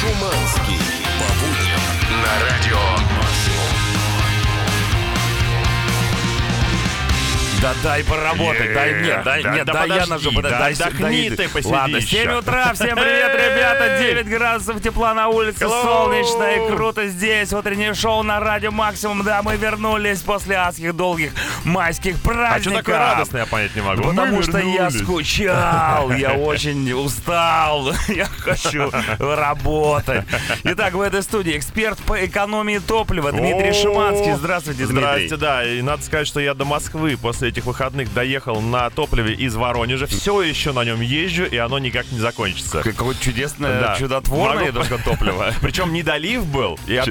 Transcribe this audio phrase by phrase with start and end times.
[0.00, 0.78] Шуманский.
[1.18, 1.80] По будням
[2.22, 2.78] на радио
[7.60, 11.28] Да дай поработать, дай мне, дай да- мне, да дай я нажму, да дай отдохни
[11.28, 12.22] дай- ты, посиди Ладно, еще.
[12.22, 17.94] 7 утра, всем привет, ребята, 9 градусов тепла на улице, солнечно и круто здесь, утреннее
[17.94, 21.32] шоу на радио Максимум, да, мы вернулись после адских долгих
[21.64, 22.76] майских А что праздников.
[22.78, 24.02] такое радостное, я понять не могу.
[24.04, 30.24] Потому что я скучал, я очень устал, я хочу работать.
[30.62, 34.34] Итак, в этой студии эксперт по экономии топлива Дмитрий Шиманский.
[34.34, 34.96] Здравствуйте, Дмитрий.
[35.26, 35.64] Здрасте, да.
[35.64, 40.06] И надо сказать, что я до Москвы после этих выходных доехал на топливе из Воронежа.
[40.06, 42.82] Все еще на нем езжу, и оно никак не закончится.
[42.82, 43.96] Какое чудесное, Да.
[43.98, 45.52] чудотворное Могу- только топливо.
[45.60, 46.98] Причем не долив был, и.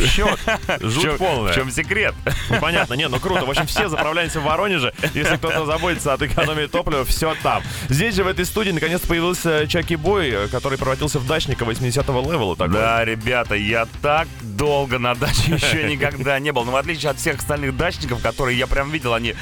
[0.79, 1.51] В Жуть полная.
[1.51, 2.13] В чем секрет?
[2.49, 3.45] Ну, Понятно, не, ну круто.
[3.45, 4.93] В общем, все заправляемся в Воронеже.
[5.13, 7.63] Если кто-то заботится от экономии топлива, все там.
[7.89, 12.55] Здесь же, в этой студии, наконец появился Чаки Бой, который превратился в дачника 80-го левела.
[12.55, 12.73] такой.
[12.73, 16.63] Да, ребята, я так долго на даче еще никогда не был.
[16.65, 19.35] Но в отличие от всех остальных дачников, которые я прям видел, они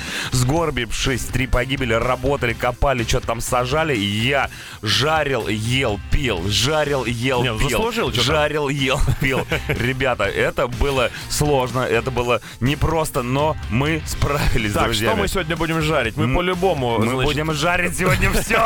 [0.86, 3.96] сгорбившись, три погибели, работали, копали, что-то там сажали.
[3.96, 4.50] Я
[4.82, 7.70] жарил, ел, пил, жарил, ел, Не, ну, пил.
[7.70, 8.12] заслужил.
[8.14, 9.46] Жарил, ел, пил.
[9.68, 15.10] Ребята, это было сложно, это было непросто, но мы справились, Так, друзья.
[15.10, 16.18] что мы сегодня будем жарить?
[16.18, 18.58] Мы по-любому, Мы значит, будем жарить сегодня все.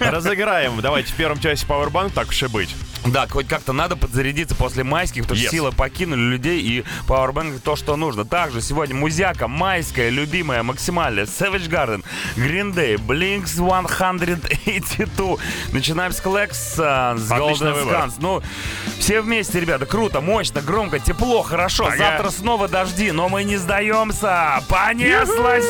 [0.00, 0.80] Разыграем.
[0.80, 2.74] Давайте в первом часе Powerbank, так уж и быть.
[3.06, 5.50] Да, хоть как-то надо подзарядиться после майских, потому что Yes.
[5.50, 8.24] силы покинули людей и Powerbank то, что нужно.
[8.26, 12.04] Также сегодня музяка, майская, любимая, максимальная, Savage Garden,
[12.36, 15.36] Green Day, Blinks 182.
[15.72, 17.88] Начинаем с Клекса, с Отличный Golden.
[17.88, 18.12] Scans.
[18.18, 18.42] Ну,
[18.98, 21.86] все вместе, ребята, круто, мощно, громко, тепло, хорошо.
[21.86, 21.96] Ага.
[21.96, 24.62] Завтра снова дожди, но мы не сдаемся.
[24.68, 25.64] Понеслась!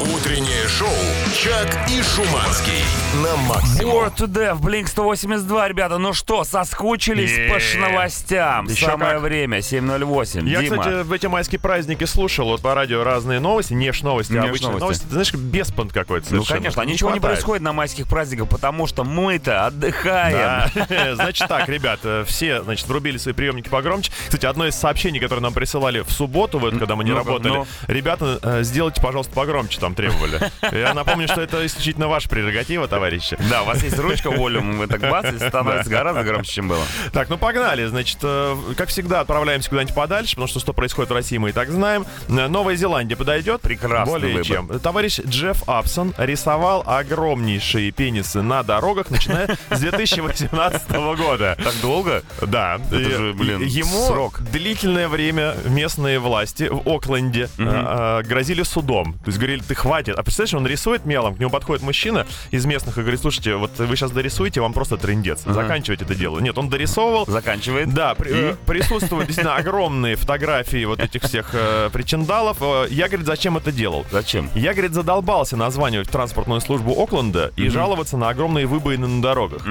[0.00, 0.88] Утреннее шоу
[1.34, 2.84] «Чак и Шуманский»
[3.22, 3.94] на «Максимум».
[3.94, 7.48] War to Death, Blink 182, ребята, ну что, соскучились Е.
[7.48, 8.66] по новостям?
[8.66, 9.22] Еще Самое как.
[9.22, 10.46] время, 7.08.
[10.48, 10.76] Я, Дима.
[10.78, 14.40] кстати, в эти майские праздники слушал вот по радио разные новости, не ж новости, а
[14.42, 14.82] Не ж обычные новости.
[14.82, 15.02] новости.
[15.04, 16.58] Ты знаешь, беспонт какой-то Ну, совершенно.
[16.60, 17.36] конечно, а ничего не хватает.
[17.38, 20.70] происходит на майских праздниках, потому что мы-то отдыхаем.
[20.88, 21.14] Да.
[21.14, 24.12] Значит так, ребят, все, значит, врубили свои приемники погромче.
[24.26, 27.66] Кстати, одно из сообщений, которое нам присылали в субботу, вот, когда мы не работали, ну.
[27.88, 30.40] ребята, э, сделайте, пожалуйста, погромче, там требовали.
[30.72, 33.36] Я напомню, что это исключительно ваша прерогатива, товарищи.
[33.48, 36.84] Да, у вас есть ручка, волюм, вы так бац, и становится гораздо громче, чем было.
[37.12, 37.86] Так, ну погнали.
[37.86, 41.52] Значит, э, как всегда, отправляемся куда-нибудь подальше, потому что что происходит в России, мы и
[41.52, 42.04] так знаем.
[42.28, 43.60] Э, Новая Зеландия подойдет?
[43.60, 44.46] Прекрасный Более выбор.
[44.46, 44.80] чем.
[44.80, 51.56] Товарищ Джефф Апсон рисовал огромнейшие пенисы на дорогах, начиная с 2018 года.
[51.62, 52.22] Так долго?
[52.42, 52.80] Да.
[52.90, 54.40] Это же, блин, ему срок.
[54.50, 59.14] длительное время местные власти в Окленде э, грозили судом.
[59.14, 60.18] То есть говорили, ты хватит.
[60.18, 63.78] А представляешь, он рисует мелом, к нему подходит мужчина из местных и говорит, слушайте, вот
[63.78, 65.42] вы сейчас дорисуете, вам просто трендец.
[65.44, 66.38] Заканчивайте это дело.
[66.40, 67.26] Нет, он дорисовывал.
[67.26, 67.92] Заканчивает.
[67.94, 68.34] Да, при- И?
[68.34, 72.58] э, присутствуют действительно огромные фотографии вот этих всех э, причиндалов.
[72.60, 74.04] Э, Я, говорит, зачем это делал?
[74.10, 74.50] Зачем?
[74.54, 79.62] Я, говорит, задолбался названивать в транспортную службу Окленда и жаловаться на огромные выбоины на дорогах.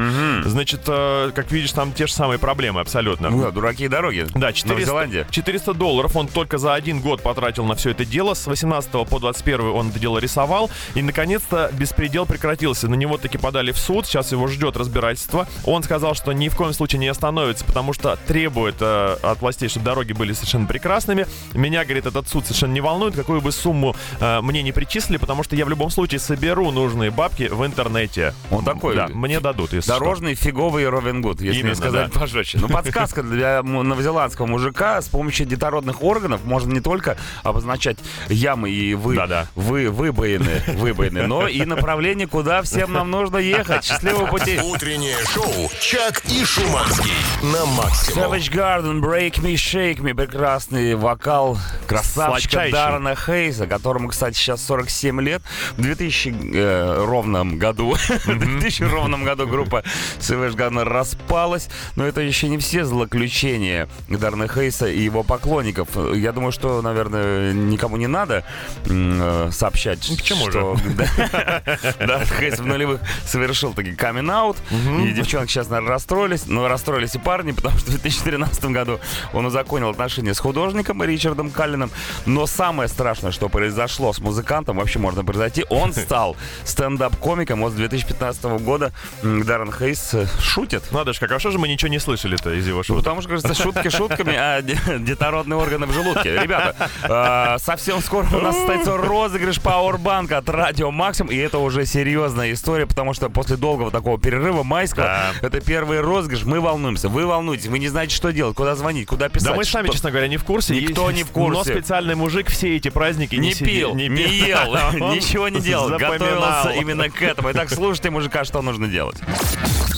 [0.45, 3.29] Значит, э, как видишь, там те же самые проблемы абсолютно.
[3.29, 4.25] Ну да, дураки и дороги.
[4.33, 5.27] Да, Новая 400, Зеландия.
[5.31, 8.33] 400 долларов он только за один год потратил на все это дело.
[8.33, 10.69] С 18 по 21 он это дело рисовал.
[10.93, 12.87] И, наконец-то, беспредел прекратился.
[12.87, 14.05] На него таки подали в суд.
[14.05, 15.47] Сейчас его ждет разбирательство.
[15.63, 19.69] Он сказал, что ни в коем случае не остановится, потому что требует э, от властей,
[19.69, 21.25] чтобы дороги были совершенно прекрасными.
[21.53, 25.43] Меня, говорит, этот суд совершенно не волнует, какую бы сумму э, мне не причислили, потому
[25.43, 28.33] что я в любом случае соберу нужные бабки в интернете.
[28.51, 29.99] Он такой Да, мне дадут, если что.
[29.99, 32.19] Дорожный фиговый Робин Гуд, если Именно, сказать да.
[32.19, 32.57] пожестче.
[32.59, 38.93] Ну, подсказка для новозеландского мужика с помощью детородных органов можно не только обозначать ямы и
[38.93, 39.47] вы, Да-да.
[39.55, 43.85] вы, выбоины, выбоины, но и направление, куда всем нам нужно ехать.
[43.85, 44.59] Счастливого пути!
[44.61, 47.11] Утреннее шоу «Чак и Шуманский»
[47.43, 48.33] на «Максимум».
[48.33, 50.13] Savage Garden, Break Me, Shake Me.
[50.13, 51.57] Прекрасный вокал
[51.87, 52.71] красавчика Сладчайший.
[52.71, 55.41] Даррена Хейза, которому, кстати, сейчас 47 лет.
[55.77, 57.95] В 2000 э, ровном году,
[58.25, 59.83] в 2000 ровном году группа
[60.19, 61.69] Savage Garden распалась.
[61.95, 65.89] Но это еще не все злоключения Даррена Хейса и его поклонников.
[66.13, 68.43] Я думаю, что, наверное, никому не надо
[68.85, 74.57] э, сообщать, почему что да, Даррен Хейс в нулевых совершил таки камин-аут.
[75.03, 76.45] И девчонки сейчас, наверное, расстроились.
[76.47, 78.99] Но расстроились и парни, потому что в 2013 году
[79.33, 81.91] он узаконил отношения с художником Ричардом Каллином.
[82.25, 87.61] Но самое страшное, что произошло с музыкантом, вообще можно произойти, он стал стендап-комиком.
[87.61, 88.91] Вот с 2015 года
[89.23, 90.91] Даррен Хейс э, шутит.
[90.91, 93.03] Надо же, как, а что же мы ничего не слышали-то из его Ну, шуток?
[93.03, 96.39] потому что, кажется, шутки шутками, а де- детородные органы в желудке.
[96.41, 101.27] Ребята, э, совсем скоро у нас состоится розыгрыш Powerbank от Радио Максим.
[101.27, 105.31] И это уже серьезная история, потому что после долгого такого перерыва майского, Да.
[105.47, 107.09] это первый розыгрыш, мы волнуемся.
[107.09, 109.49] Вы волнуетесь, вы не знаете, что делать, куда звонить, куда писать.
[109.49, 110.79] Да мы сами, что- честно говоря, не в курсе.
[110.79, 111.57] Никто не в курсе.
[111.57, 114.17] Но специальный мужик все эти праздники Не сидел- пил, не, пил.
[114.47, 114.71] ел,
[115.01, 116.19] Он ничего не делал, запоминал.
[116.19, 117.51] готовился именно к этому.
[117.51, 119.17] Итак, слушайте мужика, что нужно делать.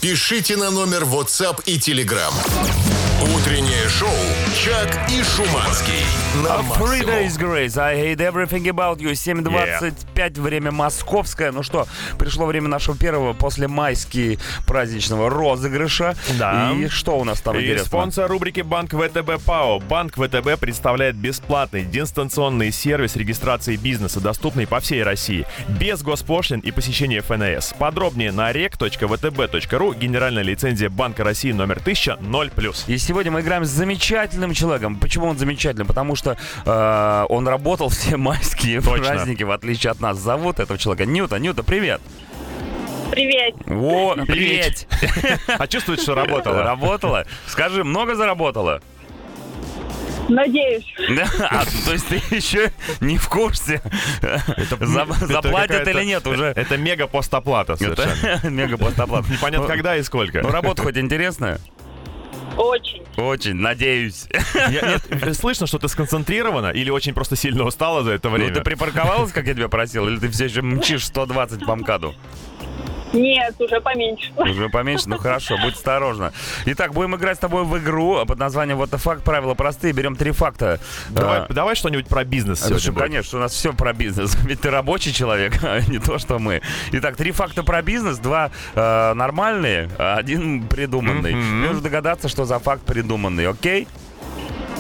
[0.02, 2.32] Пишите на номер WhatsApp и Telegram.
[3.36, 4.10] Утреннее шоу
[4.64, 6.06] «Чак и Шуманский»
[6.44, 7.10] на Three максимум.
[7.10, 9.12] Days Grace, I hate everything about you.
[9.12, 11.52] 7.25, время московское.
[11.52, 11.88] Ну что,
[12.20, 16.16] пришло время нашего первого после майски праздничного розыгрыша.
[16.38, 16.72] Да.
[16.74, 17.88] И что у нас там И интересно?
[17.88, 19.80] спонсор рубрики Банк ВТБ ПАО.
[19.80, 26.70] Банк ВТБ представляет бесплатный дистанционный сервис регистрации бизнеса, доступный по всей России, без госпошлин и
[26.70, 27.74] посещения ФНС.
[27.80, 32.84] Подробнее на rec.vtb.ru, генеральная лицензия Банка России номер 1000, 0+.
[32.88, 34.98] И сегодня мы играем с замечательным человеком.
[34.98, 35.86] Почему он замечательный?
[35.86, 38.98] Потому что э, он работал все майские Точно.
[39.06, 40.18] праздники, в отличие от нас.
[40.18, 41.40] Зовут этого человека Ньюта.
[41.40, 42.02] Ньюта, привет.
[43.12, 43.56] Привет.
[43.68, 44.88] О, привет.
[45.48, 46.62] А чувствует, что работало?
[46.62, 47.26] Работала?
[47.48, 48.82] Скажи, много заработала?
[50.30, 50.86] Надеюсь.
[51.16, 52.72] Да, а, то есть ты еще
[53.02, 53.82] не в курсе,
[54.22, 56.46] За- Это заплатят или нет уже.
[56.56, 58.40] Это мега постоплата совершенно.
[58.50, 59.28] Мега постоплат.
[59.30, 60.42] Непонятно Ну, когда и сколько.
[60.42, 61.60] Ну, работа хоть интересная?
[62.58, 63.04] Очень.
[63.18, 64.28] Очень, надеюсь.
[64.70, 68.54] Я- нет, слышно, что ты сконцентрирована или очень просто сильно устала за это Ну, время?
[68.54, 72.16] ты припарковалась, как я тебя просил, или ты все еще мчишь 120 по МКАДу?
[73.14, 74.32] Нет, уже поменьше.
[74.36, 75.08] Уже поменьше?
[75.08, 76.34] Ну хорошо, будь осторожна.
[76.66, 79.22] Итак, будем играть с тобой в игру под названием Вот the Fact.
[79.24, 79.94] Правила простые.
[79.94, 80.80] Берем три факта.
[81.10, 83.04] Давай, А, давай что-нибудь про бизнес сегодня будет.
[83.04, 84.36] конечно, у нас все про бизнес.
[84.44, 86.62] Ведь ты рабочий человек, а не то, что мы.
[86.92, 91.34] Итак, три факта про бизнес, два э, нормальные, а один придуманный.
[91.34, 91.62] Мгм.
[91.62, 93.88] Нужно догадаться, что за факт придуманный, окей?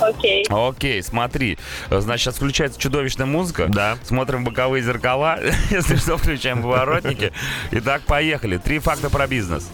[0.01, 0.45] Окей.
[0.49, 1.57] Окей, смотри.
[1.89, 3.67] Значит, сейчас включается чудовищная музыка.
[3.67, 3.97] Да.
[4.03, 5.39] Смотрим боковые зеркала.
[5.69, 7.31] Если что, включаем поворотники.
[7.71, 8.57] Итак, поехали.
[8.57, 9.69] Три факта про бизнес.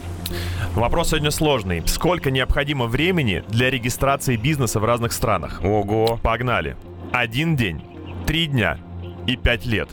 [0.74, 1.84] Вопрос сегодня сложный.
[1.86, 5.62] Сколько необходимо времени для регистрации бизнеса в разных странах?
[5.64, 6.20] Ого.
[6.24, 6.75] Погнали.
[7.12, 7.84] Один день,
[8.25, 8.80] три дня
[9.28, 9.90] и пять лет.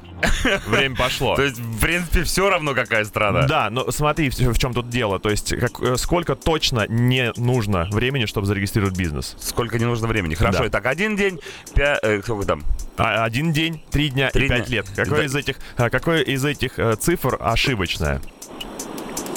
[0.67, 1.37] Время пошло.
[1.37, 3.47] То есть, в принципе, все равно, какая страна.
[3.47, 5.19] Да, но смотри, в, чем тут дело.
[5.19, 9.37] То есть, как- э, сколько точно не нужно времени, чтобы зарегистрировать бизнес?
[9.41, 10.35] Сколько не нужно времени.
[10.35, 10.69] Хорошо, Да.
[10.69, 11.41] итак, один день,
[11.75, 12.63] пя- э, сколько там?
[12.97, 14.77] А, один день, три дня Три и пять дня.
[14.79, 14.87] лет.
[14.95, 15.25] Какой Да.
[15.25, 18.21] из этих, а, какой из этих э, цифр ошибочная?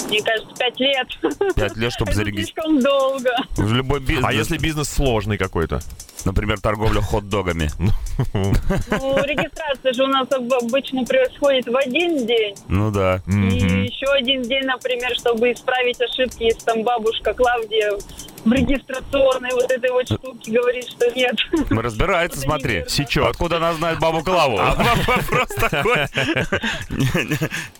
[0.08, 1.08] Мне кажется, пять лет.
[1.56, 2.54] Пять лет, чтобы зарегистрировать.
[2.54, 3.30] слишком долго.
[3.56, 4.24] В любой бизнес.
[4.26, 5.80] А если бизнес сложный какой-то?
[6.24, 7.70] Например, торговля хот-догами.
[8.32, 8.52] Ну,
[9.24, 12.54] регистрация же у нас об- обычно происходит в один день.
[12.68, 13.20] Ну да.
[13.26, 17.92] И еще один день, например, чтобы исправить ошибки, если там бабушка Клавдия
[18.44, 21.36] в регистрационной вот этой вот штуке говорит, что нет.
[21.70, 22.84] Мы разбирается, смотри.
[22.88, 23.24] Сечет.
[23.26, 24.58] Откуда она знает бабу Клаву?
[24.58, 24.74] А
[25.06, 26.06] Вопрос такой.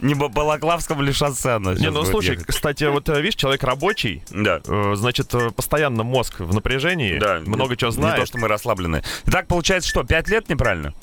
[0.01, 4.61] Не по Балаклавскому ли шоссе Не, ну слушай, кстати, вот э, видишь, человек рабочий, Да.
[4.67, 8.21] э, значит, э, постоянно мозг в напряжении, Да, много чего Не знает.
[8.21, 9.03] то, что мы расслаблены.
[9.27, 10.95] Итак, получается, что, пять лет неправильно?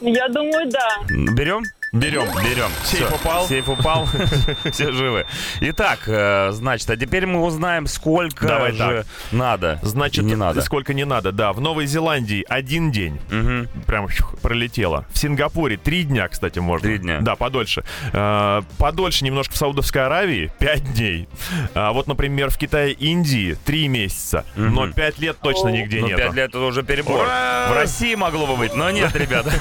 [0.00, 0.88] Я думаю, да.
[1.08, 1.62] Берем?
[1.94, 2.26] Берем.
[2.42, 2.70] Берем.
[2.84, 3.14] Сейф Всё.
[3.14, 3.46] упал.
[3.46, 4.08] Сейф упал.
[4.72, 5.26] Все живы.
[5.60, 9.78] Итак, э, значит, а теперь мы узнаем, сколько Давай же надо.
[9.82, 10.60] Значит, и не надо.
[10.62, 11.52] сколько не надо, да.
[11.52, 13.20] В Новой Зеландии один день.
[13.30, 13.68] Мгм.
[13.86, 14.08] Прям
[14.42, 15.06] пролетело.
[15.12, 16.88] В Сингапуре три дня, кстати, можно.
[16.88, 17.20] Три дня.
[17.20, 17.84] Да, подольше.
[18.12, 21.28] Э, подольше немножко в Саудовской Аравии пять дней.
[21.74, 24.44] А вот, например, в Китае, Индии три месяца.
[24.56, 26.16] Но пять лет точно нигде Ну, нет.
[26.18, 27.20] пять лет это уже перебор.
[27.22, 27.68] Ура!
[27.70, 29.52] В России могло бы быть, но нет, ребята.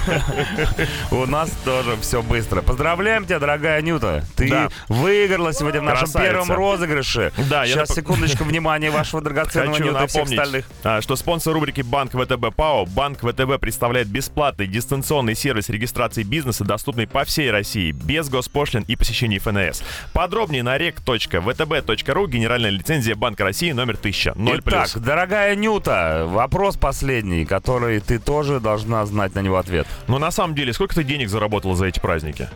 [1.12, 2.62] У нас тоже все быстро.
[2.62, 4.24] Поздравляем тебя, дорогая Нюта.
[4.36, 4.70] Ты Да.
[4.88, 6.32] выиграла сегодня в нашем Красавица.
[6.32, 7.32] первом розыгрыше.
[7.50, 10.65] Да, я Сейчас, нап- секундочку, внимания вашего драгоценного Хочу Нюта и всех остальных.
[10.84, 16.63] а, что спонсор рубрики «Банк ВТБ ПАО» Банк ВТБ представляет бесплатный дистанционный сервис регистрации бизнеса,
[16.63, 19.84] доступный по всей России, без госпошлин и посещений ФНС.
[20.13, 24.34] Подробнее на rec.vtb.ru, генеральная лицензия Банка России номер 1000.
[24.36, 29.88] 0 Итак, дорогая Нюта, вопрос последний, который ты тоже должна знать на него ответ.
[30.08, 32.12] Но на самом деле, сколько ты денег заработала за эти праздники?
[32.13, 32.48] praznike.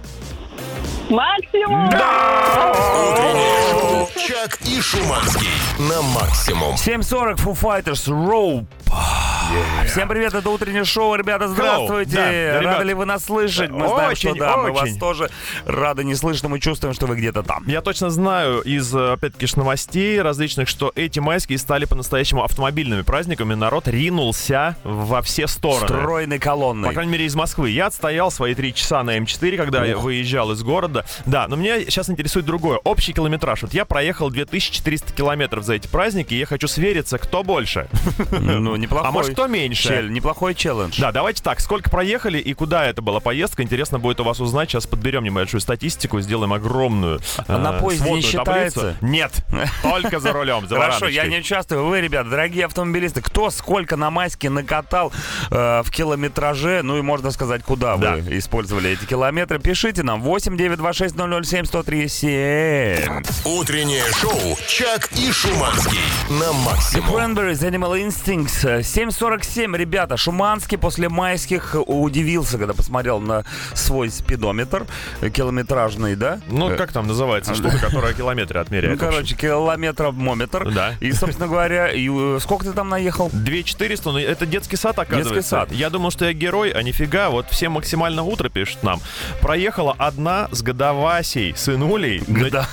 [1.10, 1.86] Максимум!
[1.88, 5.48] Утреннее шоу «Чак и Шуманский»
[5.80, 6.76] на максимум.
[6.76, 8.66] 7.40 Foo Fighters Rope.
[9.86, 12.16] Всем привет, это утреннее шоу, ребята, здравствуйте.
[12.16, 13.70] Да, рады ребят, ли вы нас слышать?
[13.70, 15.00] Мы знаем, что очень, да, мы вас очень.
[15.00, 15.30] тоже
[15.66, 17.64] рады не слышно, мы чувствуем, что вы где-то там.
[17.66, 23.54] Я точно знаю из, опять-таки, новостей различных, что эти майские стали по-настоящему автомобильными праздниками.
[23.54, 25.88] Народ ринулся во все стороны.
[25.88, 26.90] Стройной колонной.
[26.90, 27.70] По крайней мере, из Москвы.
[27.70, 30.97] Я отстоял свои три часа на М4, когда я выезжал из города.
[31.26, 32.80] Да, но меня сейчас интересует другое.
[32.84, 33.62] Общий километраж.
[33.64, 37.88] Вот я проехал 2400 километров за эти праздники, и я хочу свериться, кто больше.
[38.32, 39.08] Ну, неплохой.
[39.08, 39.88] А может, кто меньше.
[39.90, 41.00] Чель- неплохой челлендж.
[41.00, 44.70] Да, давайте так, сколько проехали и куда это была поездка, интересно будет у вас узнать.
[44.70, 48.70] Сейчас подберем небольшую статистику, сделаем огромную А на э, поезде не сводную таблицу.
[48.80, 48.98] считается?
[49.02, 49.32] Нет,
[49.84, 51.86] только за рулем, за Хорошо, я не участвую.
[51.86, 55.12] Вы, ребята, дорогие автомобилисты, кто сколько на майске накатал
[55.52, 58.16] э, в километраже, ну и можно сказать, куда Да.
[58.16, 63.24] вы использовали эти километры, пишите нам 8 926 007 137.
[63.46, 67.10] Утреннее шоу «Чак и Шуманский» на максимум.
[67.16, 68.64] Cranberries Animal Instincts.
[68.82, 70.18] 7.47, ребята.
[70.18, 74.86] Шуманский после майских удивился, когда посмотрел на свой спидометр
[75.34, 76.40] километражный, да?
[76.48, 79.00] Ну, Э, как там называется штука, которая километры Ну, отмеряет?
[79.00, 80.72] короче, километромометр.
[80.72, 80.94] Да.
[81.00, 83.30] И, собственно говоря, и, э, сколько ты там наехал?
[83.32, 85.34] 2400, ну это детский сад, оказывается.
[85.34, 85.72] Детский сад.
[85.72, 87.30] Я думал, что я герой, а нифига.
[87.30, 89.00] Вот все максимально утро пишут нам.
[89.42, 92.68] Проехала одна с годовасей, сынулей, на- Да.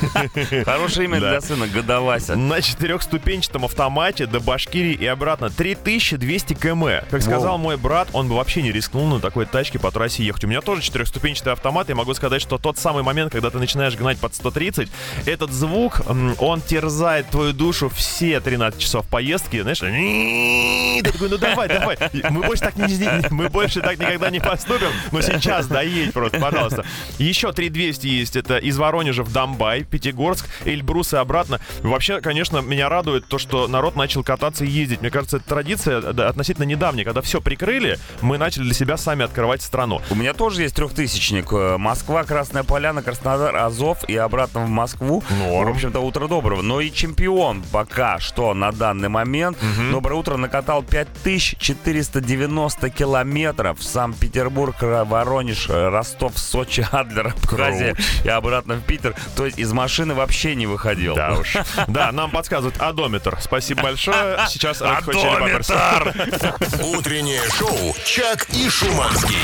[0.64, 2.36] Хорошее имя для сына, Годовася.
[2.36, 7.04] на четырехступенчатом автомате до Башкирии и обратно 3200 км.
[7.10, 10.44] Как сказал мой брат, он бы вообще не рискнул на такой тачке по трассе ехать.
[10.44, 13.96] У меня тоже четырехступенчатый автомат, и могу сказать, что тот самый момент, когда ты начинаешь
[13.96, 14.88] гнать под 130,
[15.26, 16.02] этот звук,
[16.38, 21.98] он терзает твою душу все 13 часов поездки, знаешь, ты такой, ну давай, давай,
[22.30, 26.84] мы больше так, не, мы больше так никогда не поступим, но сейчас доедь просто, пожалуйста.
[27.18, 31.60] Еще 3200 есть, это из Воронежа в Домбай, Пятигорск, Эльбрус и обратно.
[31.82, 35.00] Вообще, конечно, меня радует то, что народ начал кататься и ездить.
[35.00, 37.04] Мне кажется, это традиция относительно недавняя.
[37.04, 40.00] Когда все прикрыли, мы начали для себя сами открывать страну.
[40.10, 41.52] У меня тоже есть трехтысячник.
[41.52, 45.22] Э, Москва, Красная Поляна, Краснодар, Азов и обратно в Москву.
[45.38, 45.72] Норм.
[45.72, 46.62] В общем-то, утро доброго.
[46.62, 49.58] Но и чемпион пока что на данный момент.
[49.90, 53.82] Доброе утро накатал 5490 километров.
[53.82, 59.14] Санкт-Петербург, Воронеж, э, Ростов, Сочи, Адлер, Абхазия и обратно в Питер.
[59.36, 61.14] То есть из машины вообще не выходил.
[61.14, 61.56] Да уж.
[61.88, 63.38] Да, нам подсказывают одометр.
[63.40, 64.38] Спасибо большое.
[64.48, 64.82] Сейчас.
[64.82, 66.14] Одометр!
[66.82, 69.38] Утреннее шоу «Чак и Шуманский».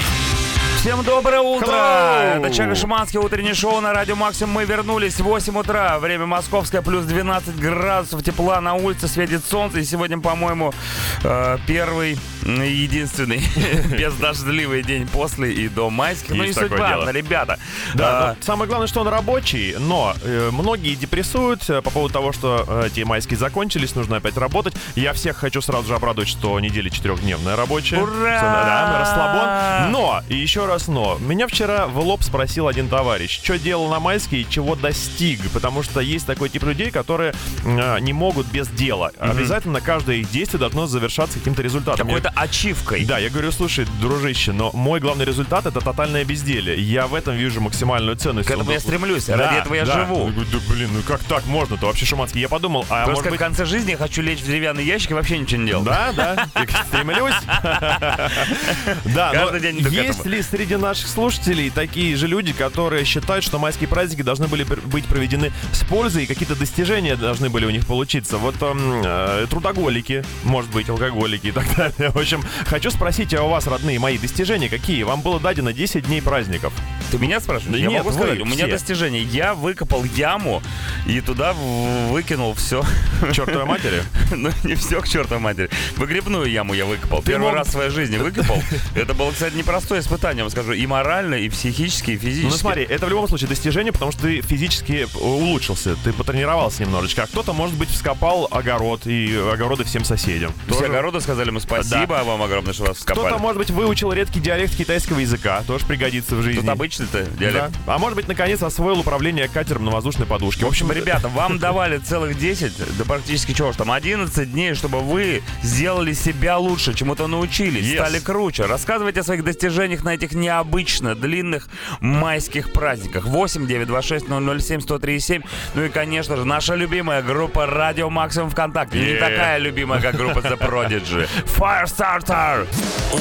[0.79, 1.67] Всем доброе утро!
[1.67, 2.47] Hello!
[2.47, 4.55] Это Чак Шуманский, утреннее шоу на Радио Максимум.
[4.55, 5.99] Мы вернулись в 8 утра.
[5.99, 9.79] Время московское, плюс 12 градусов тепла на улице, светит солнце.
[9.81, 10.75] И сегодня, по-моему,
[11.23, 13.43] э, первый, единственный
[13.99, 16.31] бездождливый день после и до майских.
[16.31, 17.11] Ну, не Есть суть дело.
[17.11, 17.59] ребята.
[17.95, 22.33] Да, А, но самое главное, что он рабочий, но э, многие депрессуют по поводу того,
[22.35, 24.75] что э, те майские закончились, нужно опять работать.
[24.97, 28.03] Я всех хочу сразу же обрадовать, что неделя четырехдневная рабочая.
[28.03, 28.41] Ура!
[28.41, 29.93] Да, расслабон.
[29.93, 34.01] Но, и еще раз но, меня вчера в лоб спросил один товарищ, что делал на
[34.01, 38.69] майские и чего достиг, потому что есть такой тип людей, которые э, не могут без
[38.69, 39.13] дела.
[39.19, 42.09] Обязательно каждое их действие должно завершаться каким-то результатом.
[42.09, 43.05] Я- Какой-то ачивкой.
[43.05, 46.81] да, я говорю, слушай, дружище, но мой главный результат это тотальное безделие.
[46.81, 48.49] Я в этом вижу максимальную ценность.
[48.49, 49.93] К этому я стремлюсь, ради этого я да.
[49.93, 50.29] живу.
[50.29, 52.41] Я да блин, ну как так можно-то вообще, Шуманский?
[52.41, 53.41] Я подумал, а Просто может как быть...
[53.41, 55.85] в конце жизни я хочу лечь в деревянный ящик и вообще ничего не делать.
[55.85, 56.49] Да, да,
[56.89, 57.35] стремлюсь.
[59.15, 63.89] Да, Каждый день есть ли среди наших слушателей такие же люди, которые считают, что майские
[63.89, 68.39] праздники должны были быть проведены с пользой и какие-то достижения должны были у них получиться?
[68.39, 72.11] Вот эм, э, трудоголики, может быть, алкоголики и так далее.
[72.11, 75.03] В общем, хочу спросить, а у вас, родные мои, достижения какие?
[75.03, 76.73] Вам было дадено 10 дней праздников.
[77.11, 77.73] Ты меня спрашиваешь?
[77.73, 78.75] Да я нет, могу сказать, у меня все.
[78.75, 79.25] достижение.
[79.25, 80.63] Я выкопал яму
[81.05, 82.85] и туда выкинул все.
[83.33, 84.03] Чертовой матери.
[84.37, 85.71] Ну, не все к чертовой матери.
[85.97, 87.23] Выгребную яму я выкопал.
[87.23, 88.63] Первый мог- раз в своей жизни выкопал.
[88.95, 90.73] Это было, кстати, непростое испытание, вам скажу.
[90.73, 92.47] И морально, и психически, и физически.
[92.51, 97.25] Ну смотри, это в любом случае достижение, потому что ты физически улучшился, ты потренировался немножечко.
[97.25, 100.53] А кто-то, может быть, вскопал огород и огороды всем соседям.
[100.67, 103.41] Все Тоже- огороды сказали мы спасибо вам огромное, что вас Кто-то, вскопали.
[103.43, 106.61] может быть, выучил редкий диалект китайского языка, тоже пригодится в жизни.
[106.61, 107.31] Тут обычный-то Да.
[107.39, 107.73] диалект.
[107.87, 110.65] А может быть, наконец, освоил управление катером на воздушной подушке.
[110.65, 115.01] В общем, ребята, вам давали целых 10, да практически чего ж там, 11 дней, чтобы
[115.01, 117.95] вы сделали себя лучше, чему-то научились, Yes.
[117.95, 118.67] стали круче.
[118.67, 121.69] Рассказывайте о своих достижениях на этих необычно длинных
[122.01, 123.25] майских праздниках.
[123.27, 125.43] 8 926 007 137.
[125.75, 128.99] Ну и, конечно же, наша любимая группа Радио Максимум ВКонтакте.
[128.99, 129.19] Не Yeah.
[129.21, 131.29] такая любимая, как группа The Prodigy.
[131.47, 132.67] Firestarter!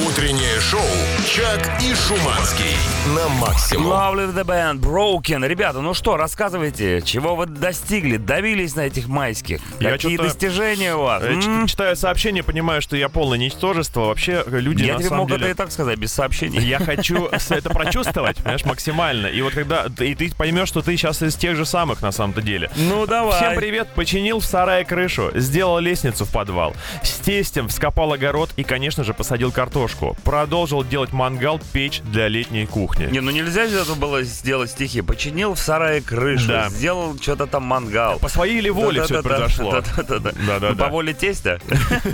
[0.06, 0.80] Утреннее шоу
[1.28, 2.74] «Чак и Шуманский»
[3.14, 3.86] на максимум.
[3.92, 5.46] Lovely the band, Broken.
[5.46, 9.60] Ребята, ну что, рассказывайте, чего вы достигли, добились на этих майских?
[9.80, 11.22] Я Какие достижения у вас?
[11.22, 11.66] Э, ч- М?
[11.66, 14.06] Читаю сообщение, понимаю, что я полное ничтожество.
[14.06, 15.42] Вообще, э, люди Я на тебе самом мог деле...
[15.42, 16.60] это и так сказать, без сообщений.
[16.60, 19.26] Я хочу хочу это прочувствовать, понимаешь, максимально.
[19.26, 22.40] И вот когда и ты поймешь, что ты сейчас из тех же самых на самом-то
[22.40, 22.70] деле.
[22.76, 23.36] Ну, давай.
[23.36, 23.88] Всем привет!
[23.94, 29.12] Починил в сарае крышу, сделал лестницу в подвал, с тестем вскопал огород и, конечно же,
[29.12, 30.16] посадил картошку.
[30.24, 33.06] Продолжил делать мангал, печь для летней кухни.
[33.06, 35.02] Не, ну нельзя же это было сделать стихи.
[35.02, 36.68] Починил в сарае крышу, Да.
[36.70, 38.18] сделал что-то там мангал.
[38.18, 39.82] По своей ли воле все это Да-да-да, произошло?
[39.96, 40.70] да-да-да.
[40.70, 41.58] Ну, По воле тестя?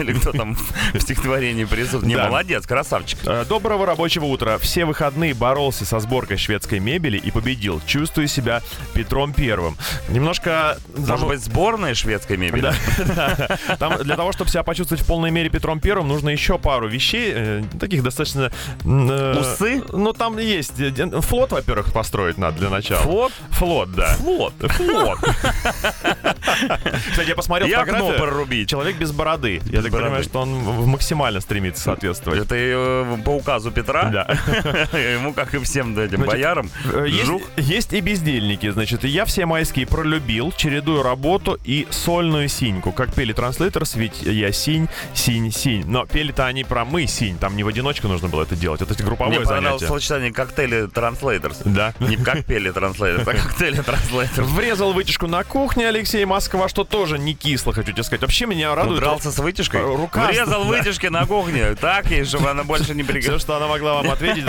[0.00, 0.56] Или кто там
[0.94, 2.06] в стихотворении присутствует?
[2.06, 2.26] Не, Да.
[2.26, 3.18] молодец, красавчик.
[3.24, 4.58] Э, Доброго рабочего утра.
[4.58, 7.80] Все выходные боролся со сборкой шведской мебели и победил.
[7.86, 8.62] Чувствую себя
[8.94, 9.76] Петром Первым.
[10.08, 10.76] Немножко...
[10.96, 12.72] Может быть, сборная шведской мебели?
[13.10, 13.58] Да.
[13.78, 17.32] Там для того, чтобы себя почувствовать в полной мере Петром Первым, нужно еще пару вещей,
[17.34, 18.50] э, таких достаточно...
[18.84, 19.82] э, Усы?
[19.92, 20.78] Ну, там есть.
[20.78, 23.00] э, Флот, во-первых, построить надо для начала.
[23.02, 23.32] Флот?
[23.50, 24.14] Флот, да.
[24.16, 24.52] Флот.
[24.60, 25.18] Флот.
[27.10, 28.18] Кстати, я посмотрел окно фотографию.
[28.22, 28.68] прорубить.
[28.68, 29.60] Человек без бороды.
[29.66, 30.28] Я так понимаю, бороды.
[30.28, 30.50] что он
[30.88, 32.40] максимально стремится соответствовать.
[32.40, 34.04] Это по указу Петра.
[34.10, 34.19] Да.
[34.92, 37.42] Ему, как и всем этим Значит, боярам, Э, Есть, жук.
[37.56, 42.92] есть и бездельники, значит, я все майские пролюбил, чередую работу и сольную синьку.
[42.92, 45.84] Как пели Translators, ведь я синь, синь, синь.
[45.86, 48.94] Но пели-то они про мы синь, там не в одиночку нужно было это делать, это
[49.02, 49.98] групповое Мне понравилось занятие.
[50.00, 51.56] сочетание коктейли Translators.
[51.64, 51.94] Да.
[52.00, 54.42] Не как пели Translators, а коктейли Translators.
[54.42, 58.22] Врезал вытяжку на кухне Алексей Москва, что тоже не кисло, хочу тебе сказать.
[58.22, 59.00] Вообще меня радует...
[59.00, 59.82] дрался с вытяжкой?
[59.82, 60.68] Рука- Врезал да.
[60.68, 61.74] вытяжки на кухне.
[61.76, 63.42] Так ей, чтобы она больше не Все, пригодилась.
[63.42, 64.44] что она могла вам ответить.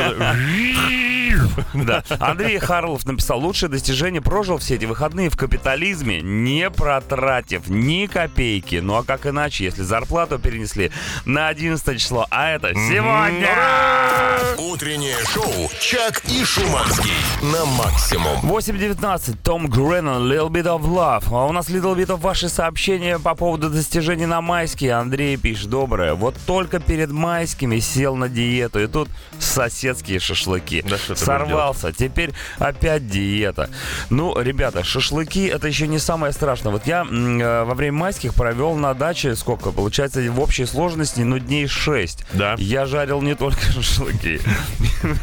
[1.74, 2.04] Да.
[2.20, 8.76] Андрей Харлов написал, лучшее достижение прожил все эти выходные в капитализме, не протратив ни копейки.
[8.76, 10.92] Ну а как иначе, если зарплату перенесли
[11.26, 13.50] на 11 число, а это сегодня!
[14.58, 17.12] Утреннее шоу «Чак и Шуманский»
[17.42, 18.38] на максимум.
[18.44, 21.26] 8.19, Том Греннон, Little Bit of Love.
[21.32, 24.94] А у нас Little Bit of ваши сообщения по поводу достижений на майские.
[24.94, 26.14] Андрей пишет, доброе.
[26.14, 29.10] Вот только перед майскими сел на диету, и тут
[29.40, 30.84] соседские шашлыки.
[30.88, 33.70] Да Сорвался, теперь опять диета.
[34.10, 36.72] Ну, ребята, шашлыки это еще не самое страшное.
[36.72, 41.40] Вот я э, во время майских провел на даче, сколько, получается, в общей сложности, ну,
[41.40, 42.26] дней 6.
[42.34, 42.56] Да.
[42.58, 44.40] Я жарил не только шашлыки.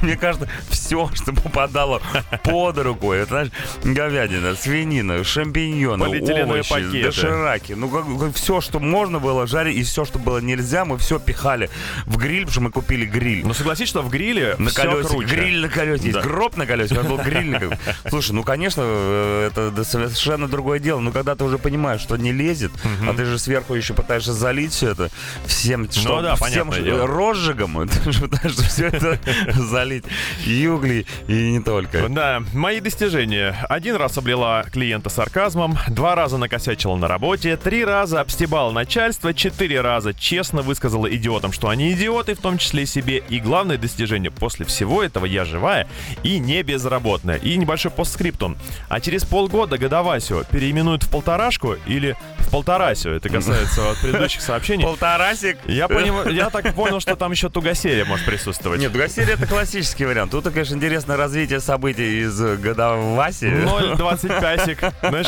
[0.02, 2.02] Мне кажется, все, что попадало
[2.42, 3.48] под руку, это, знаешь,
[3.84, 7.02] говядина, свинина, шампиньоны, овощи, пакеты.
[7.04, 7.72] дошираки.
[7.72, 11.70] Ну, как, все, что можно было жарить, и все, что было нельзя, мы все пихали
[12.06, 13.44] в гриль, потому что мы купили гриль.
[13.46, 15.18] Ну согласись, что в гриле На круче.
[15.24, 16.22] гриль на колесе, есть Да.
[16.24, 17.78] гроб на колесе, нас был гриль на колесе.
[18.08, 22.32] Слушай, ну, конечно, э, это совершенно другое дело, но когда ты уже понимаешь, что не
[22.32, 22.72] лезет,
[23.06, 25.10] а ты же сверху еще пытаешься залить все это
[25.46, 26.70] всем, что, Ну да, всем
[27.04, 29.18] розжигом, ты же пытаешься все это
[29.54, 30.04] залить,
[30.46, 32.08] и угли, и не только.
[32.08, 33.56] Да, мои достижения.
[33.68, 39.80] Один раз облила клиента сарказмом, два раза накосячила на работе, три раза обстебала начальство, четыре
[39.80, 43.22] раза честно высказала идиотам, что они идиоты, в том числе и себе.
[43.28, 45.77] И главное достижение после всего этого я живая
[46.22, 47.36] и не безработная.
[47.36, 48.56] И небольшой постскриптум.
[48.88, 53.10] А через полгода годовасю переименуют в полторашку или в полторасю.
[53.10, 54.84] Это касается вот предыдущих сообщений.
[54.84, 55.58] Полторасик.
[55.66, 58.80] Я, поним- я так понял, что там еще тугосерия может присутствовать.
[58.80, 60.30] Нет, Гасерия это классический вариант.
[60.32, 63.46] Тут, конечно, интересное развитие событий из э, годоваси.
[63.46, 64.92] 0,25.
[65.08, 65.26] Знаешь,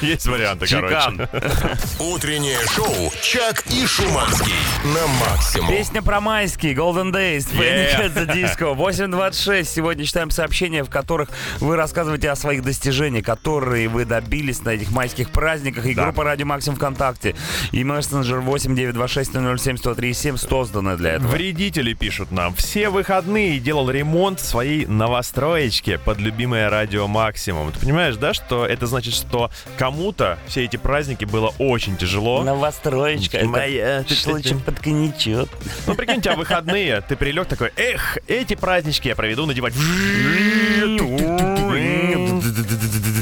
[0.00, 1.16] есть варианты, Чекан.
[1.30, 1.76] короче.
[2.00, 4.52] Утреннее шоу «Чак и Шуманский»
[4.84, 5.68] на максимум.
[5.70, 8.06] Песня про майские, Golden Days, Panic Yeah.
[8.06, 9.75] at the Disco, 8.26.
[9.76, 11.28] Сегодня читаем сообщения, в которых
[11.60, 15.84] вы рассказываете о своих достижениях, которые вы добились на этих майских праздниках.
[15.84, 16.04] И Да.
[16.04, 17.34] группа Радио Максим ВКонтакте.
[17.72, 21.28] И мессенджер 8926-007-103-7 созданы для этого.
[21.28, 22.54] Вредители пишут нам.
[22.54, 27.70] Все выходные делал ремонт своей новостроечке под любимое радио Максимум.
[27.70, 32.42] Ты понимаешь, да, что это значит, что кому-то все эти праздники было очень тяжело.
[32.42, 33.44] Новостроечка.
[33.44, 34.06] Моя.
[34.08, 35.50] Шлычек под коньячок.
[35.86, 41.26] Ну, прикинь, у тебя выходные, ты прилег такой, эх, эти празднички я проведу надевать.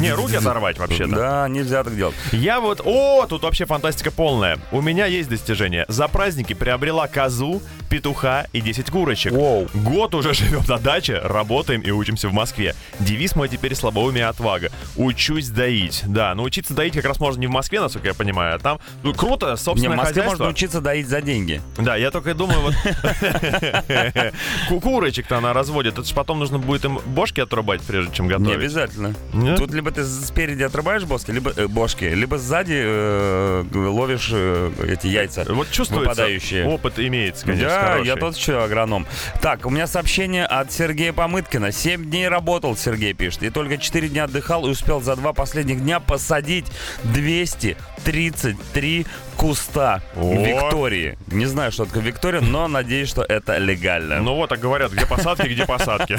[0.01, 1.15] Не, руки оторвать вообще-то.
[1.15, 2.15] Да, нельзя так делать.
[2.33, 2.83] Я вот...
[2.85, 4.59] О, тут вообще фантастика полная.
[4.71, 5.87] У меня есть достижение.
[5.89, 9.33] За праздники приобрела козу, петуха и 10 курочек.
[9.33, 9.69] Воу.
[9.73, 12.75] Год уже живем на даче, работаем и учимся в Москве.
[13.01, 14.71] Девиз мой теперь слабоумие отвага.
[14.97, 16.03] Учусь доить.
[16.07, 18.81] Да, научиться доить как раз можно не в Москве, насколько я понимаю, а там...
[19.03, 20.31] Ну, круто, Не, в Москве хозяйство.
[20.31, 21.63] можно учиться доить за деньги.
[21.79, 22.75] Да, я только и думаю, вот...
[24.69, 25.95] Ку- Курочек-то она разводит.
[25.95, 28.57] Это же потом нужно будет им бошки отрубать, прежде чем Не готовить.
[28.57, 29.15] обязательно.
[29.35, 29.59] Нет?
[29.59, 35.09] Тут либо ты спереди отрубаешь боски, либо э, бошки, либо сзади э, ловишь э, эти
[35.09, 35.45] яйца.
[35.47, 36.67] Вот чувствуется, выпадающие.
[36.67, 38.07] опыт имеется, конечно, да, хороший.
[38.07, 39.07] я тот еще агроном.
[39.43, 41.73] Так, у меня сообщение от Сергея Помыткина.
[41.73, 45.83] Семь дней работал, Сергей пишет, и только четыре дня отдыхал и успел за два последних
[45.83, 46.65] дня посадить
[47.05, 50.35] 233 куста О.
[50.35, 51.19] Виктории.
[51.29, 54.21] Не знаю, что такое Виктория, но надеюсь, что это легально.
[54.21, 56.19] Ну вот так говорят, где посадки, где посадки.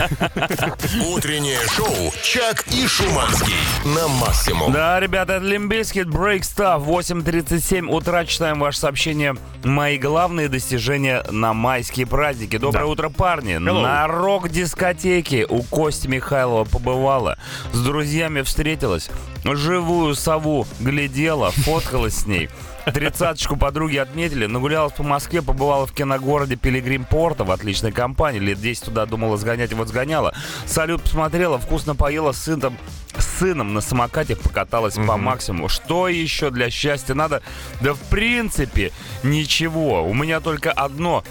[1.14, 3.54] Утреннее шоу «Чак и Шуманский»
[3.86, 4.72] на максимум.
[4.72, 8.26] Да, ребята, это Limp Bizkit, Break Stuff, 8.37 утра.
[8.26, 9.36] Читаем ваше сообщение.
[9.64, 12.58] Мои главные достижения на майские праздники.
[12.58, 12.86] Доброе Да.
[12.88, 13.56] утро, парни.
[13.56, 13.82] Hello.
[13.82, 17.38] На рок-дискотеке у Кости Михайлова побывала.
[17.74, 19.10] С друзьями встретилась.
[19.44, 22.50] Живую сову глядела, фоткалась с ней.
[22.94, 28.40] Тридцаточку подруги отметили, нагулялась по Москве, побывала в киногороде Пилигрим Порта в отличной компании.
[28.40, 30.34] Лет 10 туда думала сгонять, вот сгоняла.
[30.66, 32.78] Салют посмотрела, вкусно поела с сыном,
[33.18, 35.68] с сыном на самокате покаталась по максимуму.
[35.68, 37.42] Что еще для счастья надо?
[37.82, 38.92] Да в принципе
[39.24, 40.08] ничего.
[40.08, 41.24] У меня только одно